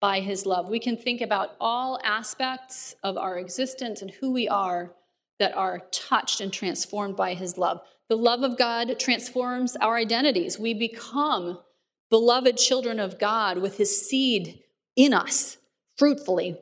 by 0.00 0.20
His 0.20 0.44
love. 0.44 0.68
We 0.68 0.80
can 0.80 0.96
think 0.96 1.20
about 1.20 1.56
all 1.60 2.00
aspects 2.02 2.96
of 3.04 3.16
our 3.16 3.38
existence 3.38 4.02
and 4.02 4.10
who 4.10 4.32
we 4.32 4.48
are 4.48 4.92
that 5.38 5.56
are 5.56 5.82
touched 5.92 6.40
and 6.40 6.52
transformed 6.52 7.16
by 7.16 7.34
His 7.34 7.56
love. 7.56 7.80
The 8.08 8.16
love 8.16 8.42
of 8.42 8.58
God 8.58 8.98
transforms 8.98 9.76
our 9.76 9.96
identities. 9.96 10.58
We 10.58 10.74
become 10.74 11.60
beloved 12.10 12.56
children 12.56 12.98
of 12.98 13.18
God 13.18 13.58
with 13.58 13.78
His 13.78 14.06
seed 14.06 14.64
in 14.96 15.14
us 15.14 15.58
fruitfully. 15.96 16.58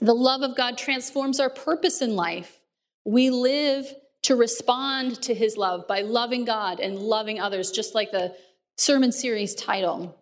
The 0.00 0.14
love 0.14 0.42
of 0.42 0.56
God 0.56 0.76
transforms 0.76 1.40
our 1.40 1.50
purpose 1.50 2.02
in 2.02 2.16
life. 2.16 2.60
We 3.04 3.30
live 3.30 3.94
to 4.22 4.36
respond 4.36 5.22
to 5.22 5.34
His 5.34 5.56
love 5.56 5.86
by 5.86 6.02
loving 6.02 6.44
God 6.44 6.80
and 6.80 6.98
loving 6.98 7.40
others, 7.40 7.70
just 7.70 7.94
like 7.94 8.10
the 8.10 8.34
sermon 8.76 9.12
series 9.12 9.54
title. 9.54 10.16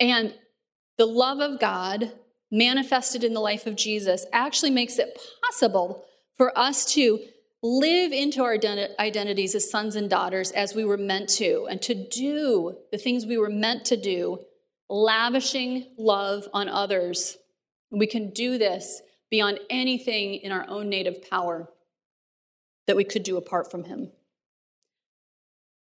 And 0.00 0.34
the 0.96 1.06
love 1.06 1.40
of 1.40 1.60
God 1.60 2.12
manifested 2.50 3.24
in 3.24 3.34
the 3.34 3.40
life 3.40 3.66
of 3.66 3.76
Jesus 3.76 4.26
actually 4.32 4.70
makes 4.70 4.98
it 4.98 5.20
possible 5.44 6.04
for 6.36 6.56
us 6.58 6.84
to 6.94 7.20
live 7.62 8.12
into 8.12 8.42
our 8.42 8.58
identities 8.98 9.54
as 9.54 9.70
sons 9.70 9.96
and 9.96 10.10
daughters 10.10 10.50
as 10.50 10.74
we 10.74 10.84
were 10.84 10.98
meant 10.98 11.28
to, 11.30 11.66
and 11.70 11.80
to 11.82 11.94
do 11.94 12.76
the 12.92 12.98
things 12.98 13.24
we 13.24 13.38
were 13.38 13.48
meant 13.48 13.84
to 13.86 13.96
do, 13.96 14.38
lavishing 14.88 15.86
love 15.96 16.46
on 16.52 16.68
others. 16.68 17.38
We 17.90 18.06
can 18.06 18.30
do 18.30 18.58
this 18.58 19.02
beyond 19.30 19.60
anything 19.70 20.34
in 20.36 20.52
our 20.52 20.68
own 20.68 20.88
native 20.88 21.28
power 21.28 21.68
that 22.86 22.96
we 22.96 23.04
could 23.04 23.22
do 23.22 23.36
apart 23.36 23.70
from 23.70 23.84
Him. 23.84 24.10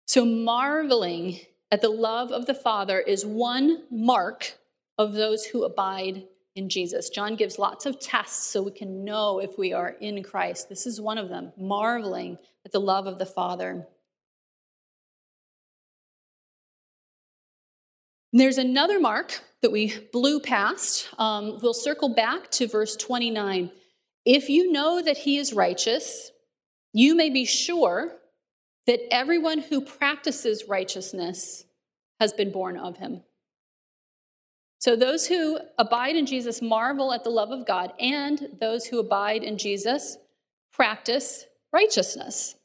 So, 0.07 0.25
marveling 0.25 1.39
at 1.71 1.81
the 1.81 1.89
love 1.89 2.31
of 2.31 2.45
the 2.45 2.53
Father 2.53 3.00
is 3.00 3.25
one 3.25 3.83
mark 3.89 4.57
of 4.97 5.13
those 5.13 5.45
who 5.45 5.63
abide 5.63 6.25
in 6.55 6.69
Jesus. 6.69 7.09
John 7.09 7.35
gives 7.35 7.57
lots 7.57 7.85
of 7.85 8.00
tests 8.00 8.45
so 8.45 8.62
we 8.62 8.71
can 8.71 9.03
know 9.03 9.39
if 9.39 9.57
we 9.57 9.73
are 9.73 9.95
in 10.00 10.21
Christ. 10.23 10.69
This 10.69 10.85
is 10.85 11.01
one 11.01 11.17
of 11.17 11.29
them, 11.29 11.51
marveling 11.57 12.38
at 12.65 12.71
the 12.71 12.79
love 12.79 13.07
of 13.07 13.17
the 13.17 13.25
Father. 13.25 13.88
There's 18.35 18.57
another 18.57 18.99
mark 18.99 19.39
that 19.61 19.71
we 19.71 19.93
blew 20.11 20.39
past. 20.39 21.07
Um, 21.19 21.59
we'll 21.61 21.75
circle 21.75 22.09
back 22.09 22.49
to 22.51 22.67
verse 22.67 22.95
29. 22.95 23.71
If 24.25 24.49
you 24.49 24.71
know 24.71 25.03
that 25.03 25.17
he 25.17 25.37
is 25.37 25.53
righteous, 25.53 26.31
you 26.93 27.15
may 27.15 27.29
be 27.29 27.45
sure 27.45 28.11
that 28.87 29.13
everyone 29.13 29.59
who 29.59 29.81
practices 29.81 30.65
righteousness 30.67 31.65
has 32.19 32.33
been 32.33 32.51
born 32.51 32.75
of 32.75 32.97
him. 32.97 33.21
So 34.79 34.95
those 34.95 35.27
who 35.27 35.59
abide 35.77 36.15
in 36.15 36.25
Jesus 36.25 36.61
marvel 36.61 37.13
at 37.13 37.23
the 37.23 37.29
love 37.29 37.51
of 37.51 37.67
God, 37.67 37.93
and 37.99 38.49
those 38.59 38.85
who 38.85 38.99
abide 38.99 39.43
in 39.43 39.57
Jesus 39.57 40.17
practice 40.73 41.45
righteousness. 41.71 42.55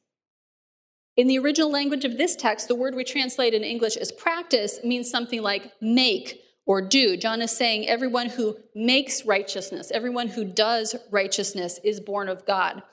In 1.19 1.27
the 1.27 1.41
original 1.41 1.69
language 1.69 2.05
of 2.05 2.17
this 2.17 2.37
text, 2.37 2.69
the 2.69 2.77
word 2.77 2.95
we 2.95 3.03
translate 3.03 3.53
in 3.53 3.65
English 3.65 3.97
as 3.97 4.13
practice 4.13 4.79
means 4.85 5.11
something 5.11 5.43
like 5.43 5.73
make 5.81 6.41
or 6.65 6.81
do. 6.81 7.17
John 7.17 7.43
is 7.43 7.51
saying 7.51 7.89
everyone 7.89 8.29
who 8.29 8.57
makes 8.73 9.27
righteousness, 9.27 9.91
everyone 9.91 10.29
who 10.29 10.45
does 10.45 10.95
righteousness 11.11 11.81
is 11.83 11.99
born 11.99 12.29
of 12.29 12.47
God. 12.47 12.85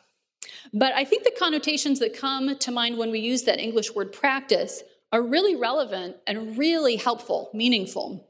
But 0.73 0.95
I 0.95 1.05
think 1.05 1.23
the 1.23 1.35
connotations 1.37 1.99
that 1.99 2.17
come 2.17 2.57
to 2.57 2.71
mind 2.71 2.97
when 2.97 3.11
we 3.11 3.19
use 3.19 3.43
that 3.43 3.59
English 3.59 3.93
word 3.93 4.11
practice 4.11 4.81
are 5.11 5.21
really 5.21 5.55
relevant 5.55 6.15
and 6.25 6.57
really 6.57 6.95
helpful, 6.95 7.51
meaningful. 7.53 8.27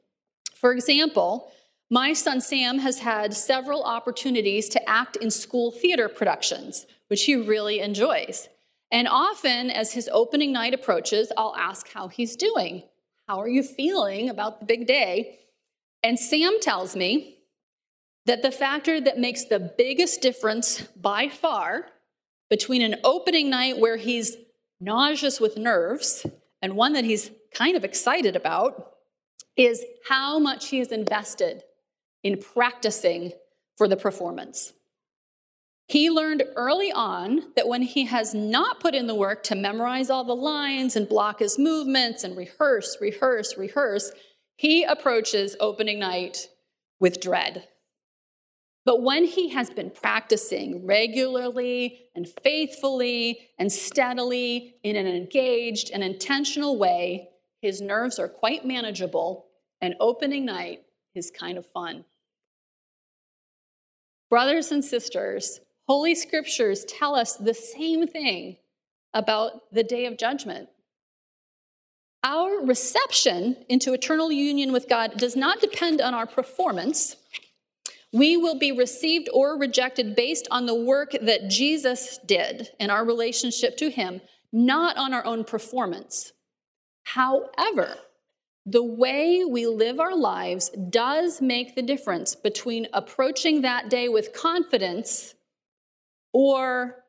For 0.55 0.73
example, 0.73 1.53
my 1.89 2.11
son 2.11 2.41
Sam 2.41 2.79
has 2.79 2.99
had 2.99 3.33
several 3.33 3.81
opportunities 3.83 4.67
to 4.69 4.89
act 4.89 5.15
in 5.15 5.31
school 5.31 5.71
theater 5.71 6.09
productions, 6.09 6.85
which 7.07 7.23
he 7.23 7.37
really 7.37 7.79
enjoys. 7.79 8.49
And 8.95 9.09
often, 9.09 9.71
as 9.71 9.91
his 9.91 10.09
opening 10.13 10.53
night 10.53 10.73
approaches, 10.73 11.29
I'll 11.35 11.53
ask 11.57 11.89
how 11.89 12.07
he's 12.07 12.37
doing. 12.37 12.83
How 13.27 13.41
are 13.41 13.49
you 13.49 13.61
feeling 13.61 14.29
about 14.29 14.61
the 14.61 14.65
big 14.65 14.87
day? 14.87 15.39
And 16.01 16.17
Sam 16.17 16.61
tells 16.61 16.95
me 16.95 17.39
that 18.25 18.41
the 18.41 18.51
factor 18.51 19.01
that 19.01 19.19
makes 19.19 19.43
the 19.43 19.59
biggest 19.59 20.21
difference 20.21 20.83
by 20.95 21.27
far 21.27 21.87
between 22.49 22.81
an 22.81 22.95
opening 23.03 23.49
night 23.49 23.79
where 23.79 23.97
he's 23.97 24.37
nauseous 24.79 25.41
with 25.41 25.57
nerves 25.57 26.25
and 26.61 26.77
one 26.77 26.93
that 26.93 27.03
he's 27.03 27.31
kind 27.53 27.75
of 27.75 27.83
excited 27.83 28.37
about 28.37 28.93
is 29.57 29.83
how 30.07 30.39
much 30.39 30.69
he 30.69 30.79
has 30.79 30.93
invested 30.93 31.63
in 32.23 32.41
practicing 32.41 33.33
for 33.77 33.89
the 33.89 33.97
performance. 33.97 34.71
He 35.87 36.09
learned 36.09 36.43
early 36.55 36.91
on 36.91 37.53
that 37.55 37.67
when 37.67 37.83
he 37.83 38.05
has 38.05 38.33
not 38.33 38.79
put 38.79 38.95
in 38.95 39.05
the 39.05 39.15
work 39.15 39.43
to 39.43 39.55
memorize 39.55 40.09
all 40.09 40.23
the 40.23 40.35
lines 40.35 40.95
and 40.95 41.07
block 41.07 41.39
his 41.39 41.59
movements 41.59 42.23
and 42.23 42.35
rehearse, 42.35 42.97
rehearse, 42.99 43.55
rehearse, 43.55 44.11
he 44.55 44.83
approaches 44.83 45.55
opening 45.59 45.99
night 45.99 46.47
with 46.99 47.21
dread. 47.21 47.67
But 48.83 49.01
when 49.01 49.25
he 49.25 49.49
has 49.49 49.69
been 49.69 49.89
practicing 49.89 50.85
regularly 50.85 52.07
and 52.15 52.27
faithfully 52.43 53.49
and 53.59 53.71
steadily 53.71 54.75
in 54.83 54.95
an 54.95 55.07
engaged 55.07 55.91
and 55.91 56.03
intentional 56.03 56.77
way, 56.77 57.29
his 57.61 57.81
nerves 57.81 58.19
are 58.19 58.27
quite 58.27 58.65
manageable, 58.65 59.47
and 59.81 59.95
opening 59.99 60.45
night 60.45 60.83
is 61.15 61.31
kind 61.31 61.57
of 61.57 61.65
fun. 61.65 62.05
Brothers 64.29 64.71
and 64.71 64.85
sisters, 64.85 65.61
Holy 65.87 66.15
Scriptures 66.15 66.83
tell 66.85 67.15
us 67.15 67.35
the 67.35 67.53
same 67.53 68.07
thing 68.07 68.57
about 69.13 69.71
the 69.71 69.83
day 69.83 70.05
of 70.07 70.17
judgment. 70.17 70.69
Our 72.23 72.65
reception 72.65 73.57
into 73.69 73.93
eternal 73.93 74.31
union 74.31 74.71
with 74.71 74.89
God 74.89 75.17
does 75.17 75.35
not 75.35 75.61
depend 75.61 76.01
on 76.01 76.15
our 76.15 76.25
performance. 76.25 77.17
We 78.11 78.35
will 78.35 78.57
be 78.57 78.71
received 78.71 79.29
or 79.31 79.59
rejected 79.59 80.15
based 80.15 80.47
on 80.49 80.65
the 80.65 80.73
work 80.73 81.11
that 81.21 81.49
Jesus 81.49 82.17
did 82.25 82.69
in 82.79 82.89
our 82.89 83.05
relationship 83.05 83.77
to 83.77 83.91
Him, 83.91 84.21
not 84.51 84.97
on 84.97 85.13
our 85.13 85.23
own 85.23 85.43
performance. 85.43 86.33
However, 87.03 87.97
the 88.65 88.83
way 88.83 89.45
we 89.45 89.67
live 89.67 89.99
our 89.99 90.15
lives 90.15 90.69
does 90.89 91.39
make 91.41 91.75
the 91.75 91.83
difference 91.83 92.33
between 92.33 92.87
approaching 92.91 93.61
that 93.61 93.89
day 93.89 94.09
with 94.09 94.33
confidence 94.33 95.34
or 96.35 97.05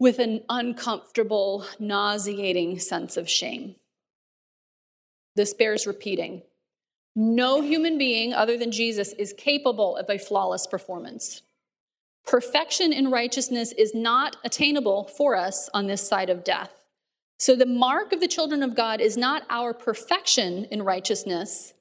with 0.00 0.18
an 0.18 0.40
uncomfortable, 0.48 1.64
nauseating 1.78 2.76
sense 2.76 3.16
of 3.16 3.30
shame. 3.30 3.76
This 5.36 5.54
bears 5.54 5.86
repeating. 5.86 6.42
No 7.14 7.60
human 7.60 7.98
being 7.98 8.34
other 8.34 8.58
than 8.58 8.72
Jesus 8.72 9.12
is 9.12 9.32
capable 9.32 9.96
of 9.96 10.10
a 10.10 10.18
flawless 10.18 10.66
performance. 10.66 11.42
Perfection 12.26 12.92
in 12.92 13.12
righteousness 13.12 13.70
is 13.70 13.94
not 13.94 14.38
attainable 14.44 15.04
for 15.04 15.36
us 15.36 15.70
on 15.72 15.86
this 15.86 16.06
side 16.06 16.28
of 16.28 16.42
death. 16.42 16.72
So 17.38 17.54
the 17.54 17.64
mark 17.64 18.12
of 18.12 18.18
the 18.18 18.26
children 18.26 18.64
of 18.64 18.74
God 18.74 19.00
is 19.00 19.16
not 19.16 19.44
our 19.48 19.72
perfection 19.72 20.64
in 20.64 20.82
righteousness, 20.82 21.74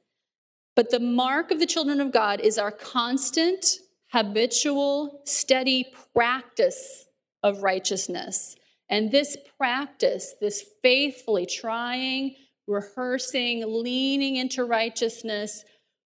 but 0.76 0.92
the 0.92 1.00
mark 1.00 1.50
of 1.50 1.60
the 1.60 1.66
children 1.66 2.00
of 2.00 2.12
God 2.12 2.40
is 2.40 2.60
our 2.60 2.72
constant, 2.72 3.80
habitual, 4.16 5.20
steady 5.26 5.92
practice 6.16 7.08
of 7.44 7.64
righteousness. 7.64 8.56
And 8.88 9.12
this 9.12 9.36
practice, 9.58 10.36
this 10.40 10.64
faithfully 10.82 11.46
trying, 11.46 12.36
rehearsing, 12.66 13.66
leaning 13.68 14.38
into 14.38 14.64
righteousness, 14.64 15.66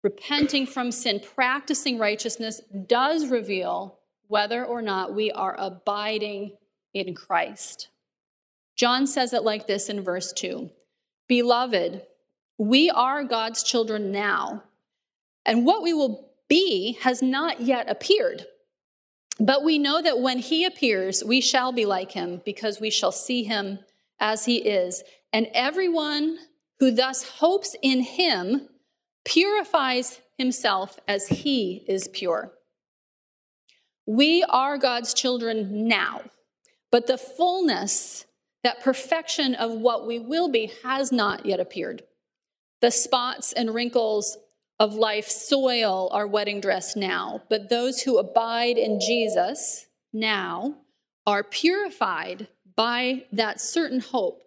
repenting 0.03 0.67
from 0.67 0.91
sin, 0.91 1.19
practicing 1.19 1.97
righteousness, 1.97 2.61
does 2.85 3.29
reveal 3.29 3.97
whether 4.27 4.63
or 4.63 4.83
not 4.83 5.15
we 5.15 5.31
are 5.31 5.55
abiding 5.57 6.55
in 6.93 7.15
Christ. 7.15 7.87
John 8.75 9.07
says 9.07 9.33
it 9.33 9.43
like 9.43 9.65
this 9.65 9.89
in 9.89 10.03
verse 10.03 10.31
2 10.33 10.69
Beloved, 11.27 12.03
we 12.59 12.91
are 12.91 13.23
God's 13.23 13.63
children 13.63 14.11
now, 14.11 14.63
and 15.47 15.65
what 15.65 15.81
we 15.81 15.93
will 15.93 16.26
be 16.47 16.97
has 17.01 17.21
not 17.21 17.61
yet 17.61 17.89
appeared. 17.89 18.45
But 19.39 19.63
we 19.63 19.77
know 19.77 20.01
that 20.01 20.19
when 20.19 20.39
he 20.39 20.65
appears, 20.65 21.23
we 21.23 21.41
shall 21.41 21.71
be 21.71 21.85
like 21.85 22.11
him, 22.11 22.41
because 22.43 22.79
we 22.79 22.89
shall 22.89 23.11
see 23.11 23.43
him 23.43 23.79
as 24.19 24.45
he 24.45 24.57
is. 24.57 25.03
And 25.31 25.47
everyone 25.53 26.39
who 26.79 26.91
thus 26.91 27.23
hopes 27.23 27.75
in 27.81 28.01
him 28.01 28.69
purifies 29.25 30.21
himself 30.37 30.99
as 31.07 31.27
he 31.27 31.83
is 31.87 32.07
pure. 32.07 32.53
We 34.05 34.43
are 34.43 34.77
God's 34.77 35.13
children 35.13 35.87
now, 35.87 36.21
but 36.91 37.07
the 37.07 37.17
fullness, 37.17 38.25
that 38.63 38.81
perfection 38.81 39.53
of 39.53 39.71
what 39.71 40.07
we 40.07 40.17
will 40.17 40.47
be, 40.47 40.71
has 40.83 41.11
not 41.11 41.45
yet 41.45 41.59
appeared. 41.59 42.03
The 42.79 42.91
spots 42.91 43.53
and 43.53 43.73
wrinkles 43.73 44.37
of 44.79 44.93
life 44.93 45.27
soil 45.27 46.09
our 46.11 46.27
wedding 46.27 46.61
dress 46.61 46.95
now, 46.95 47.41
but 47.49 47.69
those 47.69 48.01
who 48.01 48.17
abide 48.17 48.77
in 48.77 48.99
Jesus 48.99 49.87
now 50.13 50.75
are 51.25 51.43
purified 51.43 52.47
by 52.75 53.25
that 53.31 53.59
certain 53.59 53.99
hope 53.99 54.43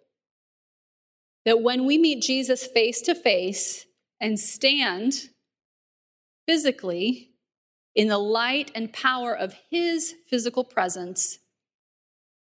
that 1.45 1.61
when 1.61 1.85
we 1.85 1.97
meet 1.97 2.21
Jesus 2.21 2.65
face 2.65 3.01
to 3.01 3.15
face 3.15 3.85
and 4.19 4.39
stand 4.39 5.29
physically 6.47 7.31
in 7.95 8.07
the 8.07 8.17
light 8.17 8.71
and 8.73 8.93
power 8.93 9.35
of 9.35 9.55
his 9.69 10.13
physical 10.29 10.63
presence, 10.63 11.39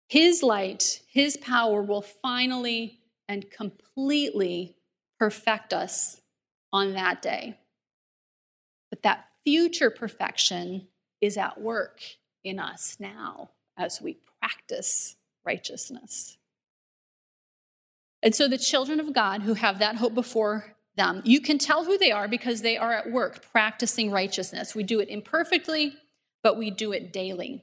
his 0.08 0.42
light, 0.42 1.00
his 1.08 1.36
power 1.36 1.82
will 1.82 2.02
finally 2.02 3.00
and 3.28 3.50
completely 3.50 4.76
perfect 5.18 5.72
us 5.72 6.20
on 6.72 6.92
that 6.92 7.20
day. 7.20 7.58
That 9.04 9.26
future 9.44 9.90
perfection 9.90 10.88
is 11.20 11.36
at 11.36 11.60
work 11.60 12.00
in 12.42 12.58
us 12.58 12.96
now 12.98 13.50
as 13.78 14.02
we 14.02 14.18
practice 14.40 15.16
righteousness. 15.46 16.36
And 18.22 18.34
so 18.34 18.48
the 18.48 18.58
children 18.58 19.00
of 19.00 19.12
God 19.12 19.42
who 19.42 19.54
have 19.54 19.78
that 19.78 19.96
hope 19.96 20.14
before 20.14 20.74
them, 20.96 21.20
you 21.24 21.40
can 21.40 21.58
tell 21.58 21.84
who 21.84 21.98
they 21.98 22.10
are 22.10 22.26
because 22.26 22.62
they 22.62 22.76
are 22.76 22.92
at 22.92 23.10
work 23.10 23.44
practicing 23.52 24.10
righteousness. 24.10 24.74
We 24.74 24.82
do 24.82 25.00
it 25.00 25.08
imperfectly, 25.08 25.94
but 26.42 26.56
we 26.56 26.70
do 26.70 26.92
it 26.92 27.12
daily. 27.12 27.62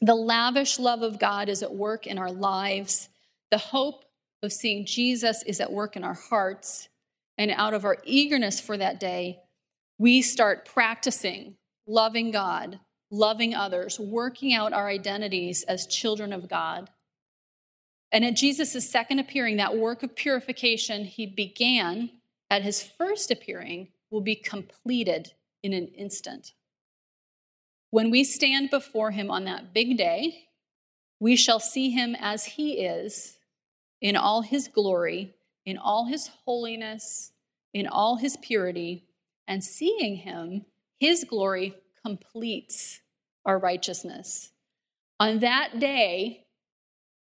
The 0.00 0.14
lavish 0.14 0.78
love 0.78 1.02
of 1.02 1.18
God 1.18 1.48
is 1.48 1.62
at 1.62 1.74
work 1.74 2.06
in 2.06 2.18
our 2.18 2.32
lives. 2.32 3.08
The 3.50 3.58
hope 3.58 4.04
of 4.42 4.52
seeing 4.52 4.86
Jesus 4.86 5.42
is 5.42 5.60
at 5.60 5.72
work 5.72 5.96
in 5.96 6.04
our 6.04 6.14
hearts. 6.14 6.88
And 7.36 7.50
out 7.50 7.74
of 7.74 7.84
our 7.84 7.98
eagerness 8.04 8.60
for 8.60 8.76
that 8.76 9.00
day, 9.00 9.40
we 9.98 10.22
start 10.22 10.64
practicing 10.64 11.56
loving 11.86 12.30
God, 12.30 12.80
loving 13.10 13.54
others, 13.54 14.00
working 14.00 14.54
out 14.54 14.72
our 14.72 14.88
identities 14.88 15.62
as 15.64 15.86
children 15.86 16.32
of 16.32 16.48
God. 16.48 16.90
And 18.10 18.24
at 18.24 18.36
Jesus' 18.36 18.88
second 18.88 19.18
appearing, 19.18 19.56
that 19.56 19.76
work 19.76 20.02
of 20.02 20.14
purification 20.14 21.04
he 21.04 21.26
began 21.26 22.10
at 22.48 22.62
his 22.62 22.82
first 22.82 23.30
appearing 23.30 23.88
will 24.10 24.20
be 24.20 24.36
completed 24.36 25.32
in 25.62 25.72
an 25.72 25.88
instant. 25.88 26.52
When 27.90 28.10
we 28.10 28.24
stand 28.24 28.70
before 28.70 29.10
him 29.10 29.30
on 29.30 29.44
that 29.44 29.72
big 29.74 29.96
day, 29.96 30.48
we 31.20 31.36
shall 31.36 31.60
see 31.60 31.90
him 31.90 32.16
as 32.18 32.44
he 32.44 32.84
is 32.84 33.38
in 34.00 34.16
all 34.16 34.42
his 34.42 34.68
glory, 34.68 35.34
in 35.64 35.78
all 35.78 36.06
his 36.06 36.30
holiness, 36.44 37.32
in 37.72 37.86
all 37.86 38.16
his 38.16 38.36
purity, 38.36 39.04
and 39.46 39.62
seeing 39.62 40.16
him, 40.16 40.66
his 40.98 41.24
glory 41.24 41.74
completes 42.04 43.00
our 43.44 43.58
righteousness. 43.58 44.50
On 45.20 45.38
that 45.40 45.78
day, 45.78 46.46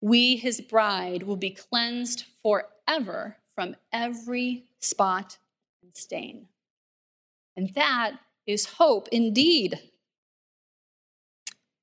we, 0.02 0.36
his 0.36 0.62
bride, 0.62 1.24
will 1.24 1.38
be 1.38 1.50
cleansed 1.50 2.26
forever 2.42 3.38
from 3.56 3.76
every 3.92 4.66
spot 4.80 5.38
and 5.82 5.96
stain. 5.96 6.48
And 7.56 7.74
that 7.74 8.18
is 8.46 8.66
hope 8.66 9.08
indeed. 9.12 9.80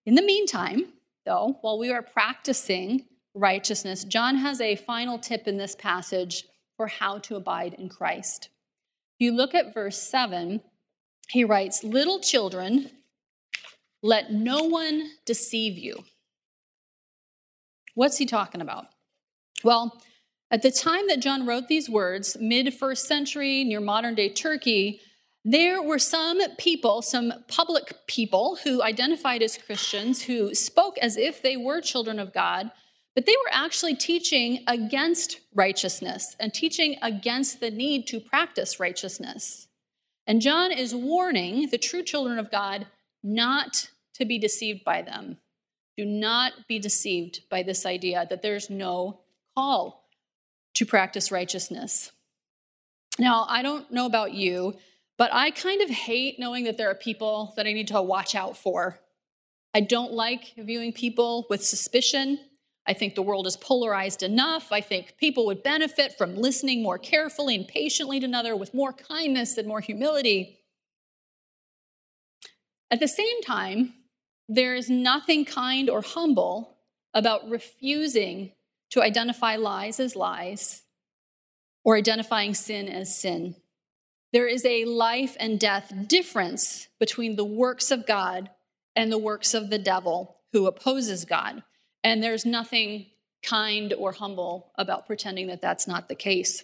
In 0.07 0.15
the 0.15 0.23
meantime, 0.23 0.93
though, 1.25 1.59
while 1.63 1.79
we 1.79 1.91
are 1.91 2.03
practicing 2.03 3.07
righteousness, 3.35 4.05
John 4.05 4.37
has 4.37 4.61
a 4.61 4.77
final 4.77 5.19
tip 5.19 5.49
in 5.49 5.57
this 5.57 5.75
passage 5.75 6.45
for 6.77 6.87
how 6.87 7.19
to 7.19 7.37
abide 7.37 7.75
in 7.75 7.89
Christ. 7.89 8.51
You 9.19 9.33
look 9.33 9.55
at 9.55 9.75
verse 9.75 9.99
7, 9.99 10.61
he 11.29 11.45
writes, 11.45 11.85
Little 11.85 12.21
children, 12.21 12.91
let 14.03 14.33
no 14.33 14.65
one 14.65 15.11
deceive 15.25 15.79
you. 15.79 16.05
What's 17.95 18.19
he 18.19 18.27
talking 18.27 18.61
about? 18.61 18.87
Well, 19.63 20.03
at 20.51 20.63
the 20.63 20.71
time 20.71 21.09
that 21.09 21.21
John 21.21 21.47
wrote 21.47 21.69
these 21.69 21.89
words, 21.89 22.37
mid 22.41 22.75
first 22.75 23.07
century, 23.07 23.65
near 23.65 23.81
modern 23.81 24.15
day 24.15 24.29
Turkey, 24.29 25.01
there 25.45 25.83
were 25.83 25.99
some 25.99 26.41
people, 26.57 27.03
some 27.03 27.33
public 27.49 28.07
people 28.07 28.59
who 28.65 28.83
identified 28.83 29.43
as 29.43 29.59
Christians 29.59 30.23
who 30.23 30.55
spoke 30.55 30.97
as 30.99 31.17
if 31.17 31.43
they 31.43 31.57
were 31.57 31.81
children 31.81 32.19
of 32.19 32.33
God, 32.33 32.71
but 33.15 33.27
they 33.27 33.37
were 33.45 33.53
actually 33.53 33.95
teaching 33.95 34.65
against 34.67 35.41
righteousness 35.55 36.35
and 36.41 36.53
teaching 36.53 36.97
against 37.01 37.61
the 37.61 37.71
need 37.71 38.07
to 38.09 38.21
practice 38.21 38.81
righteousness. 38.81 39.69
And 40.27 40.41
John 40.41 40.73
is 40.73 40.95
warning 40.95 41.69
the 41.71 41.79
true 41.79 42.03
children 42.03 42.39
of 42.39 42.51
God 42.51 42.87
not 43.23 43.91
to 44.15 44.25
be 44.25 44.39
deceived 44.39 44.85
by 44.85 45.03
them. 45.03 45.39
Do 45.97 46.05
not 46.05 46.53
be 46.67 46.79
deceived 46.79 47.49
by 47.49 47.63
this 47.63 47.87
idea 47.87 48.27
that 48.29 48.43
there's 48.43 48.69
no 48.69 49.21
call 49.57 50.09
to 50.75 50.85
practice 50.85 51.31
righteousness. 51.31 52.11
Now, 53.19 53.47
I 53.49 53.63
don't 53.63 53.91
know 53.93 54.07
about 54.07 54.35
you, 54.35 54.75
but 55.17 55.31
I 55.33 55.53
kind 55.53 55.81
of 55.81 55.89
hate 55.89 56.41
knowing 56.41 56.65
that 56.65 56.77
there 56.77 56.91
are 56.91 56.97
people 56.97 57.53
that 57.57 57.67
I 57.67 57.73
need 57.73 57.89
to 57.89 58.03
watch 58.03 58.35
out 58.35 58.57
for. 58.57 58.99
I 59.73 59.81
don't 59.81 60.13
like 60.13 60.55
viewing 60.57 60.93
people 60.93 61.47
with 61.49 61.65
suspicion. 61.65 62.41
I 62.87 62.93
think 62.93 63.15
the 63.15 63.23
world 63.23 63.47
is 63.47 63.57
polarized 63.57 64.23
enough. 64.23 64.71
I 64.71 64.81
think 64.81 65.17
people 65.19 65.47
would 65.47 65.63
benefit 65.63 66.19
from 66.19 66.37
listening 66.37 66.83
more 66.83 66.99
carefully 66.99 67.55
and 67.55 67.67
patiently 67.67 68.21
to 68.21 68.27
another 68.27 68.55
with 68.55 68.75
more 68.75 68.93
kindness 68.93 69.57
and 69.57 69.67
more 69.67 69.81
humility. 69.81 70.61
At 72.91 73.01
the 73.01 73.09
same 73.09 73.41
time, 73.43 73.95
there 74.49 74.75
is 74.75 74.91
nothing 74.91 75.45
kind 75.45 75.89
or 75.89 76.03
humble 76.03 76.77
about 77.15 77.49
refusing 77.49 78.53
to 78.91 79.03
identify 79.03 79.57
lies 79.57 79.99
as 79.99 80.15
lies 80.15 80.83
or 81.85 81.97
identifying 81.97 82.55
sin 82.55 82.89
as 82.89 83.17
sin. 83.17 83.57
There 84.33 84.47
is 84.47 84.65
a 84.65 84.85
life 84.85 85.37
and 85.41 85.59
death 85.59 85.93
difference 86.07 86.89
between 86.99 87.37
the 87.37 87.45
works 87.45 87.91
of 87.91 88.07
God 88.07 88.51
and 88.95 89.11
the 89.11 89.19
works 89.19 89.55
of 89.55 89.71
the 89.71 89.79
devil 89.79 90.37
who 90.53 90.67
opposes 90.67 91.25
God. 91.25 91.63
And 92.05 92.23
there's 92.23 92.47
nothing 92.47 93.07
kind 93.43 93.93
or 93.95 94.13
humble 94.13 94.73
about 94.77 95.07
pretending 95.07 95.49
that 95.49 95.61
that's 95.61 95.89
not 95.89 96.09
the 96.09 96.15
case. 96.15 96.63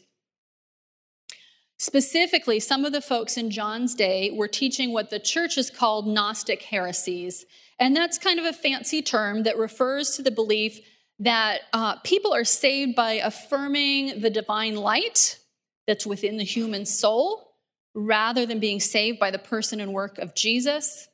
Specifically, 1.79 2.61
some 2.61 2.85
of 2.85 2.92
the 2.92 3.00
folks 3.00 3.38
in 3.38 3.50
John's 3.50 3.94
day 3.94 4.31
were 4.31 4.48
teaching 4.48 4.92
what 4.92 5.09
the 5.09 5.18
church 5.18 5.55
has 5.55 5.70
called 5.70 6.07
Gnostic 6.07 6.61
heresies. 6.61 7.46
And 7.79 7.96
that's 7.96 8.18
kind 8.18 8.38
of 8.38 8.44
a 8.44 8.53
fancy 8.53 9.00
term 9.00 9.44
that 9.44 9.57
refers 9.57 10.11
to 10.16 10.22
the 10.22 10.31
belief 10.31 10.79
that 11.18 11.62
uh, 11.72 11.96
people 12.00 12.35
are 12.35 12.44
saved 12.44 12.94
by 12.94 13.12
affirming 13.12 14.20
the 14.20 14.29
divine 14.29 14.76
light 14.76 15.38
that's 15.87 16.07
within 16.07 16.37
the 16.37 16.44
human 16.44 16.85
soul 16.85 17.55
rather 17.94 18.46
than 18.46 18.61
being 18.61 18.81
saved 18.81 19.18
by 19.18 19.31
the 19.31 19.38
person 19.38 19.81
and 19.81 19.92
work 19.92 20.18
of 20.18 20.35
Jesus. 20.35 21.09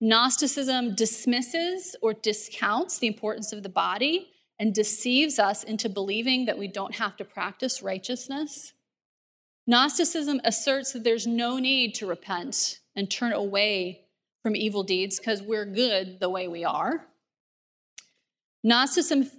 Gnosticism 0.00 0.94
dismisses 0.94 1.94
or 2.00 2.14
discounts 2.14 2.98
the 2.98 3.06
importance 3.06 3.52
of 3.52 3.62
the 3.62 3.68
body 3.68 4.30
and 4.58 4.74
deceives 4.74 5.38
us 5.38 5.62
into 5.62 5.88
believing 5.88 6.46
that 6.46 6.58
we 6.58 6.68
don't 6.68 6.94
have 6.94 7.16
to 7.16 7.24
practice 7.24 7.82
righteousness. 7.82 8.72
Gnosticism 9.66 10.40
asserts 10.44 10.92
that 10.92 11.04
there's 11.04 11.26
no 11.26 11.58
need 11.58 11.94
to 11.94 12.06
repent 12.06 12.80
and 12.96 13.10
turn 13.10 13.32
away 13.32 14.02
from 14.42 14.56
evil 14.56 14.82
deeds 14.82 15.18
because 15.18 15.42
we're 15.42 15.66
good 15.66 16.18
the 16.18 16.30
way 16.30 16.48
we 16.48 16.64
are. 16.64 17.06
Gnosticism, 18.62 19.30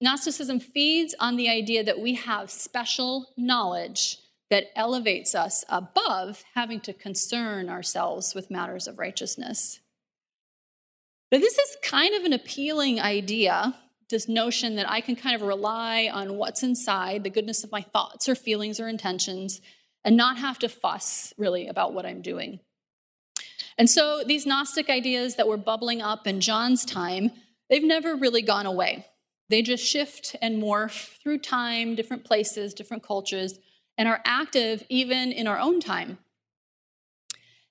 Gnosticism 0.00 0.60
feeds 0.60 1.14
on 1.20 1.36
the 1.36 1.48
idea 1.48 1.84
that 1.84 2.00
we 2.00 2.14
have 2.14 2.50
special 2.50 3.32
knowledge 3.36 4.18
that 4.50 4.66
elevates 4.76 5.34
us 5.34 5.64
above 5.68 6.44
having 6.54 6.80
to 6.80 6.92
concern 6.92 7.68
ourselves 7.68 8.34
with 8.34 8.50
matters 8.50 8.86
of 8.86 8.98
righteousness. 8.98 9.80
But 11.30 11.40
this 11.40 11.58
is 11.58 11.76
kind 11.82 12.14
of 12.14 12.24
an 12.24 12.32
appealing 12.32 13.00
idea, 13.00 13.74
this 14.10 14.28
notion 14.28 14.76
that 14.76 14.88
I 14.88 15.00
can 15.00 15.16
kind 15.16 15.34
of 15.34 15.42
rely 15.42 16.08
on 16.12 16.36
what's 16.36 16.62
inside, 16.62 17.24
the 17.24 17.30
goodness 17.30 17.64
of 17.64 17.72
my 17.72 17.82
thoughts 17.82 18.28
or 18.28 18.34
feelings 18.34 18.78
or 18.78 18.88
intentions, 18.88 19.60
and 20.04 20.16
not 20.16 20.38
have 20.38 20.58
to 20.60 20.68
fuss 20.68 21.34
really 21.36 21.66
about 21.66 21.92
what 21.92 22.06
I'm 22.06 22.22
doing. 22.22 22.60
And 23.76 23.90
so 23.90 24.22
these 24.24 24.46
Gnostic 24.46 24.88
ideas 24.88 25.34
that 25.34 25.48
were 25.48 25.56
bubbling 25.56 26.00
up 26.00 26.26
in 26.26 26.40
John's 26.40 26.84
time, 26.84 27.32
they've 27.68 27.82
never 27.82 28.14
really 28.14 28.42
gone 28.42 28.66
away. 28.66 29.06
They 29.48 29.62
just 29.62 29.84
shift 29.84 30.36
and 30.40 30.62
morph 30.62 31.18
through 31.22 31.38
time, 31.38 31.94
different 31.94 32.24
places, 32.24 32.72
different 32.72 33.02
cultures, 33.02 33.58
and 33.98 34.08
are 34.08 34.22
active 34.24 34.84
even 34.88 35.32
in 35.32 35.46
our 35.46 35.58
own 35.58 35.80
time. 35.80 36.18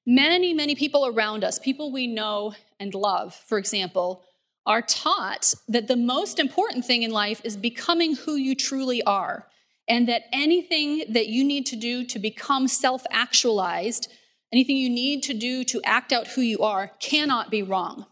Many, 0.05 0.53
many 0.53 0.75
people 0.75 1.07
around 1.07 1.43
us, 1.43 1.57
people 1.57 1.91
we 1.91 2.05
know 2.05 2.53
and 2.79 2.93
love, 2.93 3.33
for 3.33 3.57
example, 3.57 4.23
are 4.65 4.81
taught 4.81 5.53
that 5.67 5.87
the 5.87 5.95
most 5.95 6.39
important 6.39 6.85
thing 6.85 7.03
in 7.03 7.11
life 7.11 7.41
is 7.43 7.57
becoming 7.57 8.15
who 8.15 8.35
you 8.35 8.55
truly 8.55 9.01
are, 9.03 9.47
and 9.87 10.07
that 10.07 10.23
anything 10.31 11.03
that 11.09 11.27
you 11.27 11.43
need 11.43 11.65
to 11.67 11.75
do 11.75 12.03
to 12.05 12.19
become 12.19 12.67
self 12.67 13.03
actualized, 13.11 14.11
anything 14.51 14.77
you 14.77 14.89
need 14.89 15.23
to 15.23 15.33
do 15.33 15.63
to 15.63 15.81
act 15.83 16.11
out 16.11 16.27
who 16.29 16.41
you 16.41 16.59
are, 16.59 16.91
cannot 16.99 17.49
be 17.49 17.63
wrong. 17.63 18.05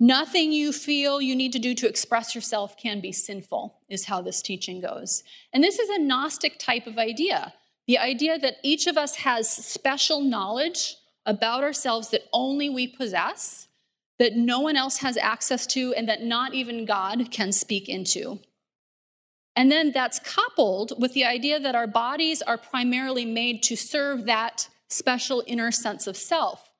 Nothing 0.00 0.52
you 0.52 0.72
feel 0.72 1.20
you 1.20 1.34
need 1.34 1.52
to 1.52 1.58
do 1.58 1.74
to 1.74 1.88
express 1.88 2.34
yourself 2.34 2.76
can 2.76 3.00
be 3.00 3.12
sinful, 3.12 3.80
is 3.88 4.04
how 4.06 4.22
this 4.22 4.40
teaching 4.40 4.80
goes. 4.80 5.24
And 5.52 5.62
this 5.62 5.78
is 5.78 5.90
a 5.90 5.98
Gnostic 5.98 6.58
type 6.58 6.86
of 6.86 6.98
idea 6.98 7.54
the 7.88 7.98
idea 7.98 8.38
that 8.38 8.58
each 8.62 8.86
of 8.86 8.96
us 8.96 9.16
has 9.16 9.50
special 9.50 10.20
knowledge 10.20 10.96
about 11.26 11.64
ourselves 11.64 12.10
that 12.10 12.28
only 12.32 12.68
we 12.68 12.86
possess, 12.86 13.66
that 14.18 14.36
no 14.36 14.60
one 14.60 14.76
else 14.76 14.98
has 14.98 15.16
access 15.16 15.66
to, 15.66 15.92
and 15.94 16.08
that 16.08 16.22
not 16.22 16.54
even 16.54 16.84
God 16.84 17.32
can 17.32 17.50
speak 17.50 17.88
into. 17.88 18.38
And 19.56 19.72
then 19.72 19.90
that's 19.90 20.20
coupled 20.20 20.92
with 21.00 21.14
the 21.14 21.24
idea 21.24 21.58
that 21.58 21.74
our 21.74 21.86
bodies 21.88 22.42
are 22.42 22.58
primarily 22.58 23.24
made 23.24 23.62
to 23.64 23.76
serve 23.76 24.26
that 24.26 24.68
special 24.88 25.42
inner 25.46 25.72
sense 25.72 26.06
of 26.06 26.16
self 26.16 26.70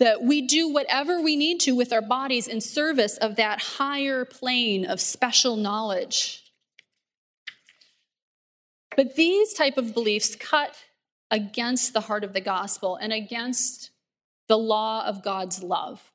that 0.00 0.22
we 0.22 0.42
do 0.42 0.72
whatever 0.72 1.22
we 1.22 1.36
need 1.36 1.60
to 1.60 1.72
with 1.72 1.92
our 1.92 2.02
bodies 2.02 2.48
in 2.48 2.60
service 2.60 3.16
of 3.18 3.36
that 3.36 3.62
higher 3.62 4.24
plane 4.24 4.84
of 4.84 5.00
special 5.00 5.56
knowledge. 5.56 6.43
But 8.96 9.16
these 9.16 9.52
type 9.52 9.76
of 9.76 9.94
beliefs 9.94 10.36
cut 10.36 10.76
against 11.30 11.92
the 11.92 12.02
heart 12.02 12.24
of 12.24 12.32
the 12.32 12.40
gospel 12.40 12.96
and 12.96 13.12
against 13.12 13.90
the 14.48 14.58
law 14.58 15.04
of 15.06 15.22
God's 15.22 15.62
love. 15.62 16.12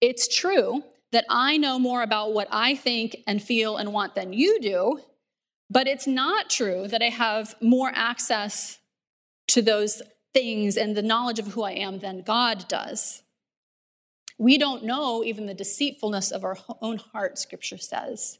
It's 0.00 0.34
true 0.34 0.84
that 1.12 1.26
I 1.28 1.56
know 1.56 1.78
more 1.78 2.02
about 2.02 2.32
what 2.32 2.48
I 2.50 2.74
think 2.74 3.18
and 3.26 3.42
feel 3.42 3.76
and 3.76 3.92
want 3.92 4.14
than 4.14 4.32
you 4.32 4.60
do, 4.60 5.00
but 5.70 5.86
it's 5.86 6.06
not 6.06 6.50
true 6.50 6.86
that 6.88 7.02
I 7.02 7.08
have 7.08 7.54
more 7.60 7.90
access 7.94 8.78
to 9.48 9.62
those 9.62 10.02
things 10.34 10.76
and 10.76 10.96
the 10.96 11.02
knowledge 11.02 11.38
of 11.38 11.48
who 11.48 11.62
I 11.62 11.72
am 11.72 11.98
than 11.98 12.22
God 12.22 12.68
does. 12.68 13.22
We 14.38 14.58
don't 14.58 14.84
know 14.84 15.24
even 15.24 15.46
the 15.46 15.54
deceitfulness 15.54 16.30
of 16.30 16.44
our 16.44 16.58
own 16.82 16.98
heart, 16.98 17.38
scripture 17.38 17.78
says. 17.78 18.38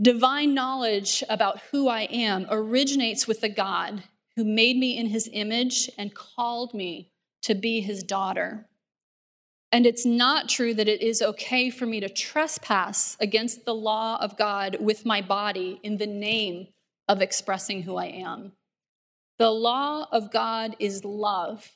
Divine 0.00 0.54
knowledge 0.54 1.22
about 1.28 1.60
who 1.70 1.88
I 1.88 2.02
am 2.02 2.46
originates 2.48 3.26
with 3.26 3.42
the 3.42 3.48
God 3.50 4.04
who 4.34 4.44
made 4.44 4.76
me 4.78 4.96
in 4.96 5.06
his 5.06 5.28
image 5.32 5.90
and 5.98 6.14
called 6.14 6.72
me 6.72 7.10
to 7.42 7.54
be 7.54 7.80
his 7.80 8.02
daughter. 8.02 8.66
And 9.72 9.84
it's 9.84 10.06
not 10.06 10.48
true 10.48 10.72
that 10.74 10.88
it 10.88 11.02
is 11.02 11.20
okay 11.20 11.68
for 11.70 11.86
me 11.86 12.00
to 12.00 12.08
trespass 12.08 13.16
against 13.20 13.64
the 13.64 13.74
law 13.74 14.16
of 14.20 14.38
God 14.38 14.78
with 14.80 15.04
my 15.04 15.20
body 15.20 15.78
in 15.82 15.98
the 15.98 16.06
name 16.06 16.68
of 17.06 17.20
expressing 17.20 17.82
who 17.82 17.96
I 17.96 18.06
am. 18.06 18.52
The 19.38 19.50
law 19.50 20.06
of 20.10 20.32
God 20.32 20.76
is 20.78 21.04
love. 21.04 21.72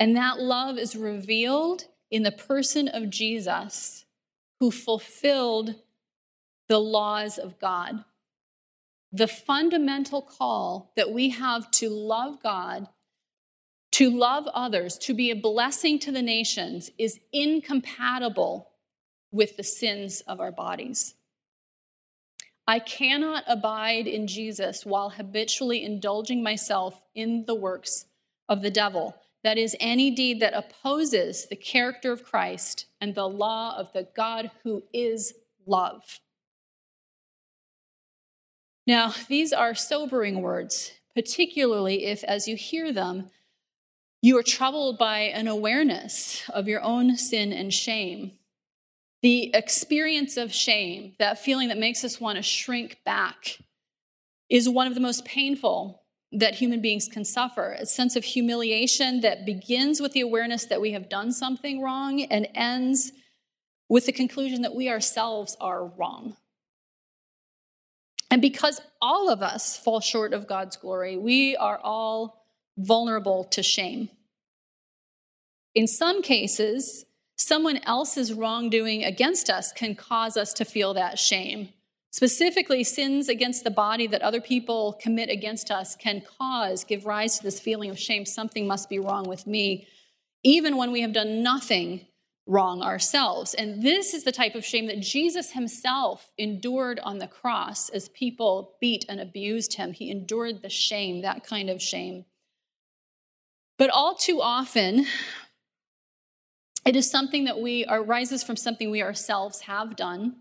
And 0.00 0.16
that 0.16 0.40
love 0.40 0.78
is 0.78 0.96
revealed 0.96 1.84
in 2.10 2.22
the 2.24 2.32
person 2.32 2.88
of 2.88 3.08
Jesus, 3.08 4.04
who 4.60 4.70
fulfilled 4.70 5.76
the 6.68 6.78
laws 6.78 7.38
of 7.38 7.58
God. 7.58 8.04
The 9.12 9.28
fundamental 9.28 10.22
call 10.22 10.92
that 10.96 11.12
we 11.12 11.30
have 11.30 11.70
to 11.72 11.90
love 11.90 12.42
God, 12.42 12.88
to 13.92 14.10
love 14.10 14.48
others, 14.54 14.96
to 14.98 15.12
be 15.12 15.30
a 15.30 15.36
blessing 15.36 15.98
to 16.00 16.12
the 16.12 16.22
nations 16.22 16.90
is 16.96 17.20
incompatible 17.32 18.70
with 19.30 19.56
the 19.56 19.62
sins 19.62 20.22
of 20.22 20.40
our 20.40 20.52
bodies. 20.52 21.14
I 22.66 22.78
cannot 22.78 23.44
abide 23.48 24.06
in 24.06 24.26
Jesus 24.26 24.86
while 24.86 25.10
habitually 25.10 25.84
indulging 25.84 26.42
myself 26.42 27.02
in 27.14 27.44
the 27.46 27.54
works 27.54 28.06
of 28.48 28.62
the 28.62 28.70
devil. 28.70 29.16
That 29.42 29.58
is, 29.58 29.76
any 29.80 30.12
deed 30.12 30.38
that 30.40 30.54
opposes 30.54 31.48
the 31.48 31.56
character 31.56 32.12
of 32.12 32.22
Christ 32.22 32.86
and 33.00 33.14
the 33.14 33.28
law 33.28 33.76
of 33.76 33.92
the 33.92 34.06
God 34.14 34.52
who 34.62 34.84
is 34.92 35.34
love. 35.66 36.20
Now, 38.86 39.14
these 39.28 39.52
are 39.52 39.74
sobering 39.74 40.42
words, 40.42 40.92
particularly 41.14 42.06
if, 42.06 42.24
as 42.24 42.48
you 42.48 42.56
hear 42.56 42.92
them, 42.92 43.30
you 44.20 44.38
are 44.38 44.42
troubled 44.42 44.98
by 44.98 45.20
an 45.20 45.48
awareness 45.48 46.48
of 46.50 46.68
your 46.68 46.82
own 46.82 47.16
sin 47.16 47.52
and 47.52 47.72
shame 47.72 48.32
the 49.22 49.54
experience 49.54 50.36
of 50.36 50.52
shame, 50.52 51.14
that 51.18 51.38
feeling 51.38 51.68
that 51.68 51.78
makes 51.78 52.04
us 52.04 52.20
want 52.20 52.36
to 52.36 52.42
shrink 52.42 52.98
back, 53.04 53.58
is 54.50 54.68
one 54.68 54.88
of 54.88 54.94
the 54.94 55.00
most 55.00 55.24
painful 55.24 56.02
that 56.32 56.56
human 56.56 56.80
beings 56.80 57.08
can 57.08 57.24
suffer. 57.24 57.76
A 57.78 57.86
sense 57.86 58.16
of 58.16 58.24
humiliation 58.24 59.20
that 59.20 59.46
begins 59.46 60.00
with 60.00 60.12
the 60.12 60.20
awareness 60.20 60.66
that 60.66 60.80
we 60.80 60.92
have 60.92 61.08
done 61.08 61.30
something 61.30 61.80
wrong 61.80 62.22
and 62.22 62.48
ends 62.54 63.12
with 63.88 64.06
the 64.06 64.12
conclusion 64.12 64.62
that 64.62 64.74
we 64.74 64.88
ourselves 64.88 65.56
are 65.60 65.86
wrong. 65.86 66.36
And 68.32 68.40
because 68.40 68.80
all 69.02 69.28
of 69.28 69.42
us 69.42 69.76
fall 69.76 70.00
short 70.00 70.32
of 70.32 70.46
God's 70.46 70.78
glory, 70.78 71.18
we 71.18 71.54
are 71.54 71.78
all 71.78 72.46
vulnerable 72.78 73.44
to 73.50 73.62
shame. 73.62 74.08
In 75.74 75.86
some 75.86 76.22
cases, 76.22 77.04
someone 77.36 77.80
else's 77.84 78.32
wrongdoing 78.32 79.04
against 79.04 79.50
us 79.50 79.70
can 79.70 79.94
cause 79.94 80.38
us 80.38 80.54
to 80.54 80.64
feel 80.64 80.94
that 80.94 81.18
shame. 81.18 81.68
Specifically, 82.10 82.82
sins 82.84 83.28
against 83.28 83.64
the 83.64 83.70
body 83.70 84.06
that 84.06 84.22
other 84.22 84.40
people 84.40 84.94
commit 84.94 85.28
against 85.28 85.70
us 85.70 85.94
can 85.94 86.22
cause, 86.38 86.84
give 86.84 87.04
rise 87.04 87.36
to 87.36 87.44
this 87.44 87.60
feeling 87.60 87.90
of 87.90 87.98
shame. 87.98 88.24
Something 88.24 88.66
must 88.66 88.88
be 88.88 88.98
wrong 88.98 89.28
with 89.28 89.46
me, 89.46 89.86
even 90.42 90.78
when 90.78 90.90
we 90.90 91.02
have 91.02 91.12
done 91.12 91.42
nothing 91.42 92.06
wrong 92.46 92.82
ourselves. 92.82 93.54
And 93.54 93.82
this 93.82 94.14
is 94.14 94.24
the 94.24 94.32
type 94.32 94.54
of 94.54 94.64
shame 94.64 94.86
that 94.86 95.00
Jesus 95.00 95.52
himself 95.52 96.30
endured 96.36 96.98
on 97.00 97.18
the 97.18 97.28
cross 97.28 97.88
as 97.88 98.08
people 98.08 98.76
beat 98.80 99.04
and 99.08 99.20
abused 99.20 99.74
him. 99.74 99.92
He 99.92 100.10
endured 100.10 100.62
the 100.62 100.68
shame, 100.68 101.22
that 101.22 101.46
kind 101.46 101.70
of 101.70 101.80
shame. 101.80 102.24
But 103.78 103.90
all 103.90 104.14
too 104.14 104.40
often, 104.42 105.06
it 106.84 106.96
is 106.96 107.10
something 107.10 107.44
that 107.44 107.60
we 107.60 107.86
arises 107.88 108.42
from 108.42 108.56
something 108.56 108.90
we 108.90 109.02
ourselves 109.02 109.62
have 109.62 109.96
done 109.96 110.36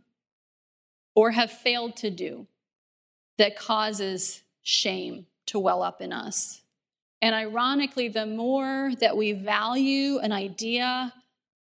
or 1.16 1.32
have 1.32 1.52
failed 1.52 1.96
to 1.98 2.10
do 2.10 2.48
that 3.38 3.58
causes 3.58 4.44
shame 4.64 5.28
to 5.48 5.60
well 5.60 5.84
up 5.84 6.02
in 6.02 6.12
us. 6.14 6.62
And 7.22 7.36
ironically, 7.36 8.08
the 8.08 8.26
more 8.26 8.92
that 9.00 9.16
we 9.16 9.34
value 9.34 10.18
an 10.20 10.32
idea, 10.32 11.14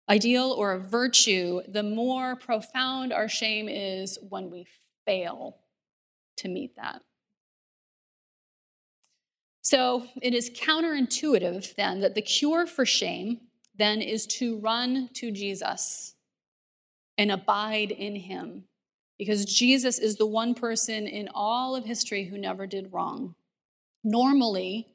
ideal 0.09 0.53
or 0.57 0.73
a 0.73 0.79
virtue, 0.79 1.61
the 1.67 1.83
more 1.83 2.35
profound 2.35 3.13
our 3.13 3.29
shame 3.29 3.69
is 3.69 4.17
when 4.29 4.49
we 4.49 4.65
fail 5.05 5.57
to 6.37 6.47
meet 6.47 6.75
that. 6.75 7.01
So 9.61 10.07
it 10.21 10.33
is 10.33 10.49
counterintuitive 10.49 11.75
then 11.75 12.01
that 12.01 12.15
the 12.15 12.21
cure 12.21 12.67
for 12.67 12.85
shame 12.85 13.39
then 13.75 14.01
is 14.01 14.25
to 14.27 14.57
run 14.59 15.09
to 15.13 15.31
Jesus 15.31 16.15
and 17.17 17.31
abide 17.31 17.91
in 17.91 18.15
him 18.15 18.65
because 19.17 19.45
Jesus 19.45 19.99
is 19.99 20.17
the 20.17 20.25
one 20.25 20.53
person 20.53 21.07
in 21.07 21.29
all 21.33 21.75
of 21.75 21.85
history 21.85 22.25
who 22.25 22.37
never 22.37 22.67
did 22.67 22.91
wrong. 22.91 23.35
Normally, 24.03 24.87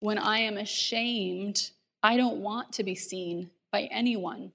when 0.00 0.18
I 0.18 0.38
am 0.38 0.56
ashamed, 0.56 1.70
I 2.02 2.16
don't 2.16 2.38
want 2.38 2.72
to 2.74 2.84
be 2.84 2.94
seen 2.94 3.50
by 3.70 3.82
anyone, 3.92 4.52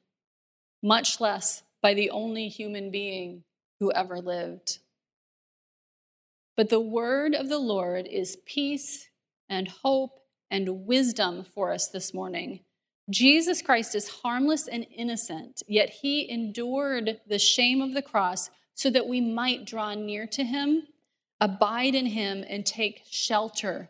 much 0.81 1.19
less 1.19 1.63
by 1.81 1.93
the 1.93 2.09
only 2.09 2.47
human 2.47 2.91
being 2.91 3.43
who 3.79 3.91
ever 3.91 4.19
lived. 4.19 4.79
But 6.55 6.69
the 6.69 6.79
word 6.79 7.33
of 7.33 7.49
the 7.49 7.59
Lord 7.59 8.07
is 8.07 8.37
peace 8.45 9.09
and 9.49 9.67
hope 9.67 10.21
and 10.49 10.85
wisdom 10.85 11.43
for 11.43 11.71
us 11.71 11.87
this 11.87 12.13
morning. 12.13 12.59
Jesus 13.09 13.61
Christ 13.61 13.95
is 13.95 14.07
harmless 14.07 14.67
and 14.67 14.85
innocent, 14.95 15.63
yet 15.67 15.89
he 15.89 16.29
endured 16.29 17.19
the 17.27 17.39
shame 17.39 17.81
of 17.81 17.93
the 17.93 18.01
cross 18.01 18.49
so 18.75 18.89
that 18.89 19.07
we 19.07 19.21
might 19.21 19.65
draw 19.65 19.93
near 19.93 20.27
to 20.27 20.43
him, 20.43 20.83
abide 21.39 21.95
in 21.95 22.05
him, 22.05 22.43
and 22.47 22.65
take 22.65 23.01
shelter 23.09 23.89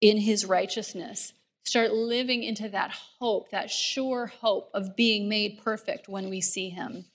in 0.00 0.18
his 0.18 0.44
righteousness. 0.44 1.32
Start 1.64 1.92
living 1.92 2.42
into 2.42 2.68
that 2.68 2.92
hope, 3.18 3.50
that 3.50 3.70
sure 3.70 4.26
hope 4.26 4.70
of 4.74 4.96
being 4.96 5.28
made 5.28 5.60
perfect 5.62 6.08
when 6.08 6.28
we 6.28 6.40
see 6.40 6.70
him. 6.70 7.06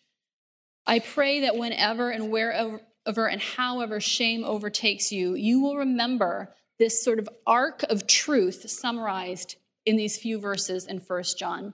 I 0.86 1.00
pray 1.00 1.42
that 1.42 1.58
whenever 1.58 2.10
and 2.10 2.32
wherever 2.32 2.82
and 3.06 3.42
however 3.42 4.00
shame 4.00 4.44
overtakes 4.46 5.12
you, 5.12 5.36
you 5.36 5.62
will 5.62 5.76
remember 5.76 6.54
this 6.80 7.04
sort 7.04 7.20
of 7.20 7.30
arc 7.46 7.84
of 7.84 8.08
truth 8.08 8.70
summarized 8.70 9.58
in 9.86 9.98
these 9.98 10.18
few 10.18 10.40
verses 10.40 10.86
in 10.86 11.00
1 11.00 11.24
John. 11.38 11.74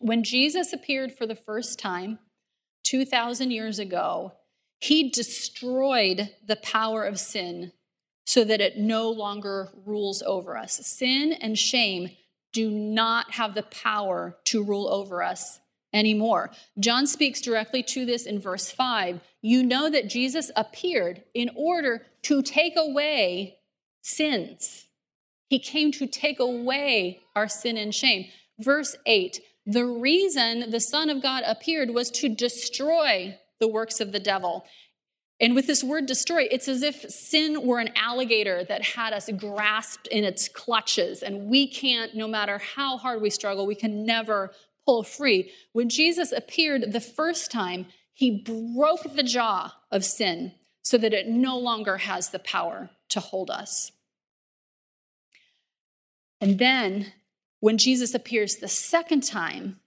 When 0.00 0.24
Jesus 0.24 0.72
appeared 0.72 1.12
for 1.12 1.26
the 1.26 1.34
first 1.34 1.78
time 1.78 2.18
2,000 2.84 3.50
years 3.50 3.78
ago, 3.78 4.32
he 4.80 5.10
destroyed 5.10 6.30
the 6.44 6.56
power 6.56 7.04
of 7.04 7.20
sin 7.20 7.72
so 8.24 8.44
that 8.44 8.60
it 8.60 8.78
no 8.78 9.10
longer 9.10 9.70
rules 9.84 10.22
over 10.22 10.56
us. 10.56 10.86
Sin 10.86 11.32
and 11.32 11.58
shame 11.58 12.10
do 12.52 12.70
not 12.70 13.32
have 13.32 13.54
the 13.54 13.62
power 13.62 14.36
to 14.44 14.62
rule 14.62 14.88
over 14.88 15.22
us 15.22 15.60
anymore. 15.92 16.50
John 16.78 17.06
speaks 17.06 17.40
directly 17.40 17.82
to 17.84 18.04
this 18.04 18.26
in 18.26 18.38
verse 18.38 18.70
5. 18.70 19.20
You 19.40 19.62
know 19.62 19.90
that 19.90 20.08
Jesus 20.08 20.50
appeared 20.56 21.22
in 21.34 21.50
order 21.54 22.06
to 22.22 22.42
take 22.42 22.74
away 22.76 23.58
sins. 24.02 24.86
He 25.48 25.58
came 25.58 25.92
to 25.92 26.06
take 26.06 26.40
away 26.40 27.20
our 27.36 27.48
sin 27.48 27.76
and 27.76 27.94
shame. 27.94 28.26
Verse 28.58 28.96
8 29.06 29.40
The 29.66 29.84
reason 29.84 30.70
the 30.70 30.80
Son 30.80 31.10
of 31.10 31.22
God 31.22 31.42
appeared 31.46 31.90
was 31.90 32.10
to 32.12 32.28
destroy 32.28 33.38
the 33.60 33.68
works 33.68 34.00
of 34.00 34.12
the 34.12 34.20
devil. 34.20 34.64
And 35.42 35.56
with 35.56 35.66
this 35.66 35.82
word 35.82 36.06
destroy, 36.06 36.46
it's 36.52 36.68
as 36.68 36.82
if 36.82 37.10
sin 37.10 37.66
were 37.66 37.80
an 37.80 37.90
alligator 37.96 38.62
that 38.64 38.82
had 38.82 39.12
us 39.12 39.28
grasped 39.36 40.06
in 40.06 40.22
its 40.22 40.48
clutches, 40.48 41.20
and 41.20 41.48
we 41.48 41.66
can't, 41.66 42.14
no 42.14 42.28
matter 42.28 42.58
how 42.58 42.96
hard 42.96 43.20
we 43.20 43.28
struggle, 43.28 43.66
we 43.66 43.74
can 43.74 44.06
never 44.06 44.52
pull 44.86 45.02
free. 45.02 45.50
When 45.72 45.88
Jesus 45.88 46.30
appeared 46.30 46.92
the 46.92 47.00
first 47.00 47.50
time, 47.50 47.86
he 48.12 48.44
broke 48.44 49.14
the 49.14 49.24
jaw 49.24 49.74
of 49.90 50.04
sin 50.04 50.52
so 50.84 50.96
that 50.96 51.12
it 51.12 51.26
no 51.26 51.58
longer 51.58 51.98
has 51.98 52.30
the 52.30 52.38
power 52.38 52.90
to 53.08 53.18
hold 53.18 53.50
us. 53.50 53.90
And 56.40 56.60
then, 56.60 57.12
when 57.58 57.78
Jesus 57.78 58.14
appears 58.14 58.56
the 58.56 58.68
second 58.68 59.24
time, 59.24 59.80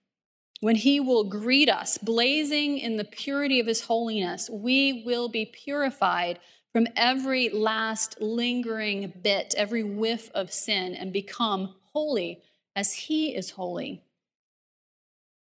when 0.65 0.75
he 0.77 0.99
will 0.99 1.25
greet 1.25 1.69
us, 1.69 1.95
blazing 1.99 2.79
in 2.79 2.97
the 2.97 3.03
purity 3.03 3.59
of 3.59 3.67
his 3.67 3.81
holiness, 3.81 4.49
we 4.49 5.03
will 5.05 5.29
be 5.29 5.45
purified 5.45 6.39
from 6.73 6.87
every 6.95 7.49
last 7.49 8.19
lingering 8.19 9.13
bit, 9.21 9.53
every 9.55 9.83
whiff 9.83 10.31
of 10.33 10.51
sin, 10.51 10.95
and 10.95 11.13
become 11.13 11.75
holy 11.93 12.41
as 12.75 12.93
he 12.93 13.35
is 13.35 13.51
holy. 13.51 14.01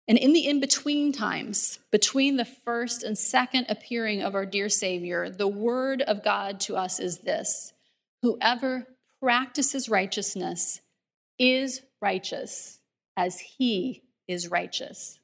And 0.08 0.20
in 0.20 0.34
the 0.34 0.48
in 0.48 0.60
between 0.60 1.12
times, 1.12 1.80
between 1.92 2.38
the 2.38 2.46
first 2.46 3.02
and 3.02 3.18
second 3.18 3.66
appearing 3.70 4.22
of 4.22 4.36
our 4.36 4.46
dear 4.46 4.70
Savior, 4.70 5.32
the 5.32 5.48
word 5.48 6.04
of 6.04 6.24
God 6.24 6.60
to 6.60 6.76
us 6.76 7.00
is 7.00 7.18
this 7.22 7.74
Whoever 8.22 8.86
practices 9.20 9.90
righteousness 9.90 10.82
is 11.40 11.82
righteous 12.04 12.82
as 13.18 13.40
he 13.40 14.04
is 14.28 14.50
righteous. 14.50 15.20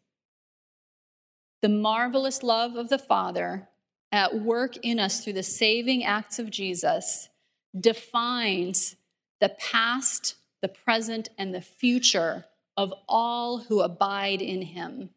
The 1.61 1.69
marvelous 1.69 2.43
love 2.43 2.75
of 2.75 2.89
the 2.89 2.97
Father 2.97 3.69
at 4.11 4.41
work 4.41 4.77
in 4.83 4.99
us 4.99 5.23
through 5.23 5.33
the 5.33 5.43
saving 5.43 6.03
acts 6.03 6.39
of 6.39 6.51
Jesus 6.51 7.29
defines 7.77 8.95
the 9.41 9.49
past, 9.49 10.35
the 10.61 10.67
present, 10.67 11.29
and 11.37 11.53
the 11.53 11.61
future 11.61 12.45
of 12.77 12.93
all 13.07 13.59
who 13.59 13.81
abide 13.81 14.41
in 14.41 14.61
him. 14.61 15.09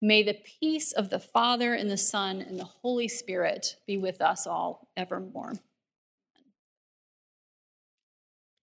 May 0.00 0.22
the 0.22 0.38
peace 0.60 0.92
of 0.92 1.10
the 1.10 1.20
Father 1.20 1.74
and 1.74 1.90
the 1.90 1.96
Son 1.96 2.40
and 2.40 2.58
the 2.58 2.64
Holy 2.64 3.06
Spirit 3.06 3.76
be 3.86 3.96
with 3.96 4.20
us 4.20 4.46
all 4.46 4.88
evermore. 4.96 5.54